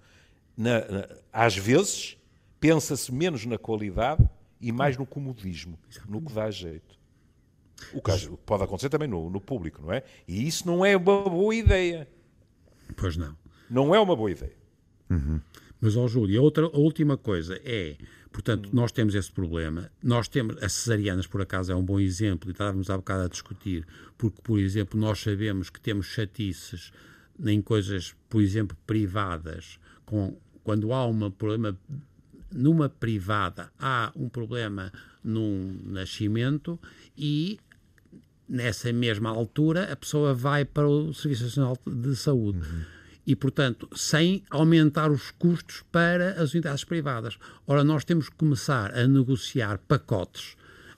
Na, 0.55 0.79
na, 0.79 1.09
às 1.31 1.57
vezes, 1.57 2.15
pensa-se 2.59 3.11
menos 3.11 3.43
na 3.45 3.57
qualidade 3.57 4.23
e 4.61 4.71
mais 4.71 4.97
no 4.97 5.05
comodismo, 5.05 5.79
no 6.07 6.21
que 6.21 6.31
dá 6.31 6.49
jeito. 6.51 7.02
O 7.93 8.01
que 8.01 8.11
pode 8.45 8.63
acontecer 8.63 8.89
também 8.89 9.07
no, 9.07 9.29
no 9.29 9.41
público, 9.41 9.81
não 9.81 9.91
é? 9.91 10.03
E 10.27 10.47
isso 10.47 10.65
não 10.67 10.85
é 10.85 10.95
uma 10.95 11.29
boa 11.29 11.55
ideia. 11.55 12.07
Pois 12.95 13.17
não. 13.17 13.35
Não 13.69 13.93
é 13.93 13.99
uma 13.99 14.15
boa 14.15 14.31
ideia. 14.31 14.55
Uhum. 15.09 15.39
Mas, 15.81 15.97
ó 15.97 16.07
Júlio, 16.07 16.39
a, 16.39 16.43
outra, 16.43 16.65
a 16.65 16.77
última 16.77 17.17
coisa 17.17 17.59
é 17.63 17.97
Portanto, 18.33 18.71
nós 18.73 18.91
temos 18.91 19.13
esse 19.13 19.31
problema. 19.31 19.91
Nós 20.01 20.27
temos, 20.27 20.61
as 20.61 20.73
cesarianas, 20.73 21.27
por 21.27 21.39
acaso, 21.39 21.71
é 21.71 21.75
um 21.75 21.85
bom 21.85 21.99
exemplo, 21.99 22.49
e 22.49 22.51
estávamos 22.51 22.89
há 22.89 22.97
bocado 22.97 23.25
a 23.25 23.27
discutir, 23.27 23.85
porque, 24.17 24.41
por 24.41 24.59
exemplo, 24.59 24.99
nós 24.99 25.19
sabemos 25.19 25.69
que 25.69 25.79
temos 25.79 26.07
chatices 26.07 26.91
em 27.45 27.61
coisas, 27.61 28.15
por 28.27 28.41
exemplo, 28.41 28.75
privadas, 28.87 29.79
com, 30.03 30.35
quando 30.63 30.91
há 30.91 31.05
um 31.05 31.29
problema 31.29 31.77
numa 32.53 32.89
privada, 32.89 33.71
há 33.79 34.11
um 34.15 34.29
problema 34.29 34.91
num 35.23 35.79
nascimento 35.85 36.79
e 37.17 37.59
nessa 38.47 38.91
mesma 38.93 39.29
altura 39.29 39.91
a 39.91 39.95
pessoa 39.95 40.33
vai 40.33 40.65
para 40.65 40.87
o 40.87 41.13
Serviço 41.13 41.43
Nacional 41.43 41.77
de 41.85 42.15
Saúde. 42.15 42.59
Uhum 42.59 43.03
e, 43.25 43.35
portanto, 43.35 43.87
sem 43.95 44.43
aumentar 44.49 45.09
os 45.09 45.31
custos 45.31 45.83
para 45.91 46.31
as 46.41 46.53
unidades 46.53 46.83
privadas. 46.83 47.37
Ora, 47.65 47.83
nós 47.83 48.03
temos 48.03 48.29
que 48.29 48.35
começar 48.35 48.93
a 48.93 49.07
negociar 49.07 49.77
pacotes 49.77 50.57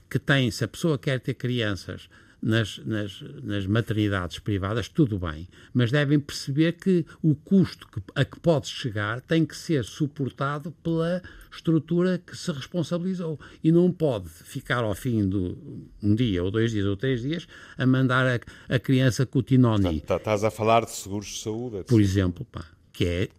que 0.10 0.20
têm, 0.20 0.50
se 0.52 0.64
a 0.64 0.68
pessoa 0.68 0.98
quer 0.98 1.20
ter 1.20 1.36
crianças 1.36 2.10
nas, 2.46 2.80
nas, 2.86 3.24
nas, 3.42 3.66
maternidades 3.66 4.38
privadas, 4.38 4.88
tudo 4.88 5.18
bem, 5.18 5.48
mas 5.74 5.92
devem 5.92 6.20
perceber 6.20 6.74
que 6.74 7.04
o 7.24 7.34
custo 7.34 7.88
que, 7.88 8.00
a 8.14 8.24
que 8.24 8.40
pode 8.40 8.68
chegar 8.68 9.20
tem 9.22 9.44
que 9.44 9.58
ser 9.58 9.84
suportado 9.84 10.72
pela 10.84 11.24
estrutura 11.52 12.20
que 12.20 12.38
se 12.38 12.52
responsabilizou 12.52 13.40
e 13.64 13.72
não 13.72 13.92
pode 13.92 14.30
ficar 14.30 14.84
ao 14.84 14.94
fim 14.94 15.28
de 15.28 15.58
um 16.04 16.14
dia, 16.14 16.44
ou 16.44 16.52
dois 16.52 16.70
dias, 16.70 16.86
ou 16.86 16.96
três 16.96 17.24
dias, 17.24 17.48
a 17.80 17.86
mandar 17.88 18.28
a, 18.28 18.76
a 18.76 18.78
criança 18.78 19.26
com 19.26 19.40
o 19.40 19.42
Tinoni. 19.42 20.02
Tá, 20.02 20.18
estás 20.18 20.44
a 20.44 20.52
falar 20.52 20.86
de 20.86 20.92
seguros 20.92 21.26
de 21.26 21.40
saúde? 21.40 21.84
Por 21.86 22.00
exemplo, 22.00 22.46
pá, 22.46 22.64
que 22.94 23.06
é 23.06 23.30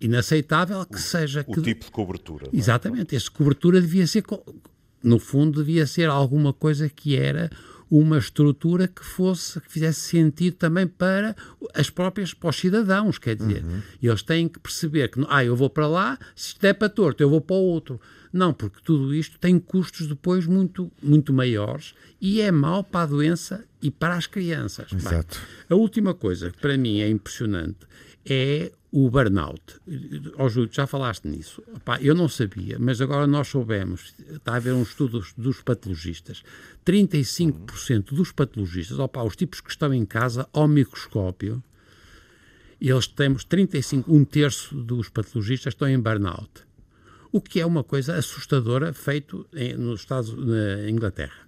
inaceitável 0.00 0.84
que 0.84 0.96
o, 0.96 0.98
seja... 0.98 1.44
O 1.46 1.54
que, 1.54 1.62
tipo 1.62 1.84
de 1.84 1.90
cobertura. 1.92 2.46
É? 2.52 2.56
Exatamente, 2.56 3.14
essa 3.14 3.30
cobertura 3.30 3.80
devia 3.80 4.08
ser... 4.08 4.24
No 5.04 5.20
fundo, 5.20 5.62
devia 5.62 5.86
ser 5.86 6.08
alguma 6.08 6.52
coisa 6.52 6.88
que 6.88 7.14
era 7.16 7.48
uma 7.90 8.18
estrutura 8.18 8.88
que 8.88 9.04
fosse 9.04 9.60
que 9.60 9.70
fizesse 9.70 10.00
sentido 10.00 10.54
também 10.54 10.86
para 10.86 11.36
as 11.74 11.88
próprias 11.88 12.34
para 12.34 12.50
os 12.50 12.56
cidadãos, 12.56 13.18
quer 13.18 13.36
dizer, 13.36 13.64
uhum. 13.64 13.80
eles 14.02 14.22
têm 14.22 14.48
que 14.48 14.58
perceber 14.58 15.08
que 15.08 15.24
ah, 15.28 15.44
eu 15.44 15.54
vou 15.54 15.70
para 15.70 15.86
lá, 15.86 16.18
se 16.34 16.48
isto 16.48 16.64
é 16.64 16.72
para 16.72 16.88
torto, 16.88 17.22
eu 17.22 17.30
vou 17.30 17.40
para 17.40 17.56
o 17.56 17.60
outro. 17.60 18.00
Não, 18.32 18.52
porque 18.52 18.78
tudo 18.84 19.14
isto 19.14 19.38
tem 19.38 19.58
custos 19.58 20.06
depois 20.06 20.46
muito, 20.46 20.90
muito 21.02 21.32
maiores 21.32 21.94
e 22.20 22.40
é 22.40 22.50
mau 22.50 22.84
para 22.84 23.02
a 23.02 23.06
doença 23.06 23.64
e 23.80 23.90
para 23.90 24.14
as 24.14 24.26
crianças. 24.26 24.92
Exato. 24.92 25.38
Bem, 25.38 25.66
a 25.70 25.74
última 25.80 26.12
coisa 26.12 26.50
que 26.50 26.58
para 26.58 26.76
mim 26.76 27.00
é 27.00 27.08
impressionante 27.08 27.78
é 28.28 28.72
o 28.90 29.10
burnout. 29.10 29.62
Ó 30.36 30.48
Júlio, 30.48 30.70
já 30.72 30.86
falaste 30.86 31.26
nisso. 31.28 31.62
Epá, 31.76 32.00
eu 32.00 32.14
não 32.14 32.28
sabia, 32.28 32.78
mas 32.78 33.00
agora 33.00 33.26
nós 33.26 33.48
soubemos. 33.48 34.14
Está 34.28 34.54
a 34.54 34.56
haver 34.56 34.72
um 34.72 34.82
estudo 34.82 35.24
dos 35.36 35.60
patologistas. 35.60 36.42
35% 36.84 38.14
dos 38.14 38.32
patologistas, 38.32 38.98
opa, 38.98 39.22
os 39.22 39.36
tipos 39.36 39.60
que 39.60 39.70
estão 39.70 39.92
em 39.92 40.04
casa 40.04 40.48
ao 40.52 40.66
microscópio, 40.66 41.62
eles 42.80 43.06
temos 43.06 43.44
35, 43.44 44.12
um 44.12 44.24
terço 44.24 44.74
dos 44.74 45.08
patologistas 45.08 45.74
estão 45.74 45.88
em 45.88 45.98
burnout. 45.98 46.66
o 47.32 47.40
que 47.40 47.60
é 47.60 47.66
uma 47.66 47.84
coisa 47.84 48.16
assustadora 48.16 48.92
feito 48.94 49.46
em, 49.52 49.74
nos 49.74 50.00
Estados 50.00 50.32
na 50.32 50.88
Inglaterra. 50.88 51.46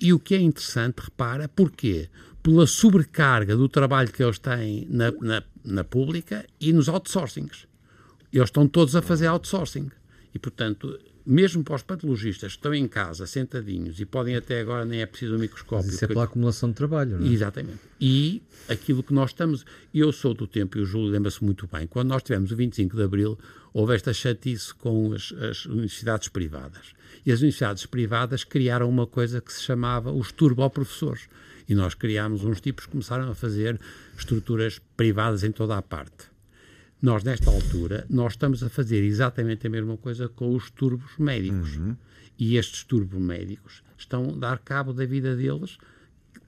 E 0.00 0.12
o 0.12 0.18
que 0.18 0.34
é 0.34 0.40
interessante, 0.40 1.00
repara, 1.00 1.48
porquê? 1.48 2.08
Pela 2.42 2.66
sobrecarga 2.66 3.56
do 3.56 3.68
trabalho 3.68 4.10
que 4.10 4.22
eles 4.22 4.38
têm 4.38 4.86
na, 4.90 5.12
na, 5.12 5.42
na 5.64 5.84
pública 5.84 6.44
e 6.60 6.72
nos 6.72 6.88
outsourcings. 6.88 7.66
Eles 8.32 8.48
estão 8.48 8.66
todos 8.66 8.96
a 8.96 9.02
fazer 9.02 9.26
outsourcing. 9.26 9.90
E, 10.34 10.38
portanto, 10.38 10.98
mesmo 11.24 11.62
para 11.62 11.76
os 11.76 11.82
patologistas 11.82 12.52
que 12.52 12.58
estão 12.58 12.74
em 12.74 12.88
casa, 12.88 13.26
sentadinhos, 13.26 14.00
e 14.00 14.04
podem 14.04 14.36
até 14.36 14.60
agora 14.60 14.84
nem 14.84 15.00
é 15.00 15.06
preciso 15.06 15.36
um 15.36 15.38
microscópio. 15.38 15.86
Mas 15.86 15.94
isso 15.94 16.04
é 16.04 16.08
pela 16.08 16.24
acumulação 16.24 16.68
de 16.70 16.74
trabalho, 16.74 17.18
não 17.18 17.26
é? 17.26 17.30
Exatamente. 17.30 17.78
E 18.00 18.42
aquilo 18.68 19.02
que 19.02 19.14
nós 19.14 19.30
estamos. 19.30 19.64
Eu 19.94 20.12
sou 20.12 20.34
do 20.34 20.46
tempo, 20.46 20.78
e 20.78 20.80
o 20.80 20.84
Júlio 20.84 21.08
lembra-se 21.08 21.42
muito 21.42 21.68
bem, 21.72 21.86
quando 21.86 22.08
nós 22.08 22.22
tivemos 22.22 22.50
o 22.50 22.56
25 22.56 22.96
de 22.96 23.02
Abril, 23.02 23.38
houve 23.72 23.94
esta 23.94 24.12
chatice 24.12 24.74
com 24.74 25.12
as, 25.12 25.32
as 25.32 25.66
universidades 25.66 26.28
privadas. 26.28 26.92
E 27.24 27.30
as 27.30 27.38
universidades 27.38 27.86
privadas 27.86 28.42
criaram 28.42 28.88
uma 28.88 29.06
coisa 29.06 29.40
que 29.40 29.52
se 29.52 29.62
chamava 29.62 30.10
os 30.10 30.32
turboprofessores. 30.32 31.28
E 31.72 31.74
nós 31.74 31.94
criámos 31.94 32.44
uns 32.44 32.60
tipos 32.60 32.84
que 32.84 32.92
começaram 32.92 33.30
a 33.30 33.34
fazer 33.34 33.80
estruturas 34.16 34.78
privadas 34.94 35.42
em 35.42 35.50
toda 35.50 35.76
a 35.76 35.80
parte 35.80 36.32
nós, 37.02 37.24
nesta 37.24 37.50
altura, 37.50 38.06
nós 38.08 38.34
estamos 38.34 38.62
a 38.62 38.68
fazer 38.68 39.02
exatamente 39.02 39.66
a 39.66 39.70
mesma 39.70 39.96
coisa 39.96 40.28
com 40.28 40.54
os 40.54 40.70
turbos 40.70 41.10
médicos. 41.18 41.76
Uhum. 41.76 41.96
E 42.38 42.56
estes 42.56 42.84
turbos 42.84 43.20
médicos 43.20 43.82
estão 43.98 44.30
a 44.30 44.38
dar 44.38 44.58
cabo 44.58 44.92
da 44.92 45.04
vida 45.04 45.34
deles. 45.34 45.78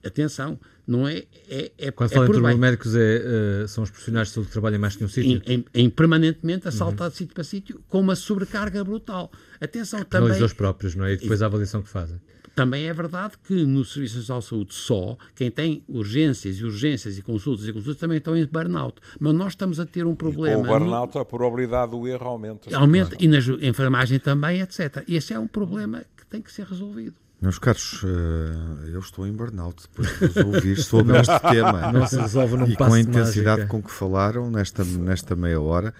Atenção, 0.05 0.59
não 0.87 1.09
é. 1.09 1.25
é, 1.49 1.72
é 1.77 1.91
Quando 1.91 2.12
é 2.12 2.14
falam 2.14 2.29
em 2.29 2.33
turbos 2.33 2.57
médicos, 2.57 2.95
é, 2.95 3.64
uh, 3.64 3.68
são 3.68 3.83
os 3.83 3.91
profissionais 3.91 4.29
de 4.29 4.35
saúde 4.35 4.47
que 4.47 4.53
trabalham 4.53 4.79
mais 4.79 4.95
que 4.95 5.05
um 5.05 5.09
sítio? 5.09 5.43
Em, 5.45 5.55
em, 5.55 5.64
em 5.75 5.91
permanentemente 5.91 6.68
a 6.68 6.70
saltar 6.70 7.09
uhum. 7.09 7.11
de 7.11 7.16
sítio 7.16 7.35
para 7.35 7.45
sítio, 7.45 7.83
com 7.89 8.01
uma 8.01 8.14
sobrecarga 8.14 8.85
brutal. 8.85 9.33
Atenção, 9.61 10.05
também. 10.05 10.41
Os 10.41 10.53
próprios, 10.53 10.95
não 10.95 11.05
é? 11.05 11.14
E 11.14 11.16
depois 11.16 11.43
a 11.43 11.47
avaliação 11.47 11.83
que 11.83 11.89
fazem. 11.89 12.20
Também 12.55 12.86
é 12.86 12.92
verdade 12.92 13.34
que 13.42 13.64
no 13.64 13.84
Serviço 13.84 14.18
Nacional 14.18 14.40
de 14.40 14.46
Saúde 14.46 14.74
só, 14.74 15.16
quem 15.34 15.50
tem 15.50 15.82
urgências 15.88 16.57
e 16.57 16.64
urgências 16.64 17.18
e 17.18 17.22
consultas 17.22 17.66
e 17.66 17.72
consultas 17.72 18.00
também 18.00 18.18
estão 18.18 18.36
em 18.36 18.46
burnout. 18.46 19.00
Mas 19.18 19.34
nós 19.34 19.52
estamos 19.52 19.80
a 19.80 19.86
ter 19.86 20.07
um 20.07 20.14
problema. 20.14 20.61
E 20.61 20.62
com 20.62 20.74
o 20.74 20.78
burnout, 20.78 21.14
no... 21.14 21.20
a 21.20 21.24
probabilidade 21.24 21.90
do 21.90 22.07
erro 22.07 22.26
aumenta. 22.26 22.76
Aumenta, 22.76 23.16
e 23.18 23.26
na 23.26 23.38
enfermagem 23.61 24.18
também, 24.18 24.61
etc. 24.61 25.02
E 25.09 25.16
esse 25.16 25.34
é 25.34 25.38
um 25.38 25.48
problema 25.48 26.05
que 26.16 26.24
tem 26.26 26.40
que 26.40 26.52
ser 26.52 26.66
resolvido. 26.66 27.14
Meus 27.42 27.59
caros, 27.59 28.02
uh, 28.05 28.86
eu 28.86 29.00
estou 29.00 29.26
em 29.26 29.32
burnout 29.32 29.82
depois 29.82 30.09
de 30.18 30.26
vos 30.28 30.36
ouvir 30.55 30.76
sobre 30.80 31.18
este 31.20 31.40
tema. 31.40 31.92
Não 31.92 32.07
se 32.07 32.16
resolve 32.18 32.57
num 32.57 32.66
E 32.66 32.76
com 32.76 32.92
a 32.92 33.00
intensidade 33.00 33.62
mágica. 33.62 33.66
com 33.66 33.82
que 33.82 33.90
falaram 33.90 34.50
nesta, 34.50 34.84
nesta 34.84 35.34
meia 35.34 35.61
hora 35.61 35.92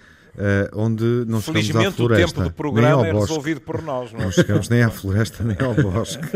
onde 0.73 1.23
não 1.27 1.41
chegamos 1.41 1.75
à 1.75 1.91
floresta. 1.91 2.03
o 2.03 2.33
tempo 2.33 2.49
do 2.49 2.55
programa 2.55 3.07
é 3.07 3.13
resolvido 3.13 3.61
por 3.61 3.81
nós. 3.81 4.11
Não, 4.11 4.19
é? 4.19 4.23
não 4.25 4.31
chegamos 4.31 4.69
nem 4.69 4.83
à 4.83 4.89
floresta 4.89 5.43
nem 5.43 5.57
ao 5.59 5.73
bosque. 5.73 6.27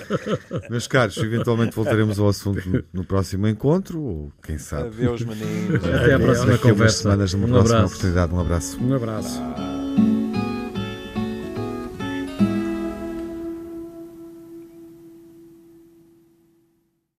Meus 0.70 0.86
caros, 0.86 1.16
eventualmente 1.18 1.74
voltaremos 1.74 2.18
ao 2.18 2.28
assunto 2.28 2.84
no, 2.92 3.04
próximo 3.04 3.48
encontro, 3.48 4.00
ou 4.00 4.32
quem 4.42 4.58
sabe. 4.58 4.88
Adeus, 4.88 5.22
meninos. 5.22 5.84
Até 5.84 6.14
a 6.14 6.18
próxima 6.18 6.58
conversa. 6.58 7.02
Semanas, 7.02 7.32
numa 7.34 7.46
um 7.46 7.50
próxima 7.50 7.76
abraço. 7.78 7.94
oportunidade. 7.94 8.34
Um 8.34 8.40
abraço. 8.40 8.78
Um 8.82 8.94
abraço. 8.94 9.79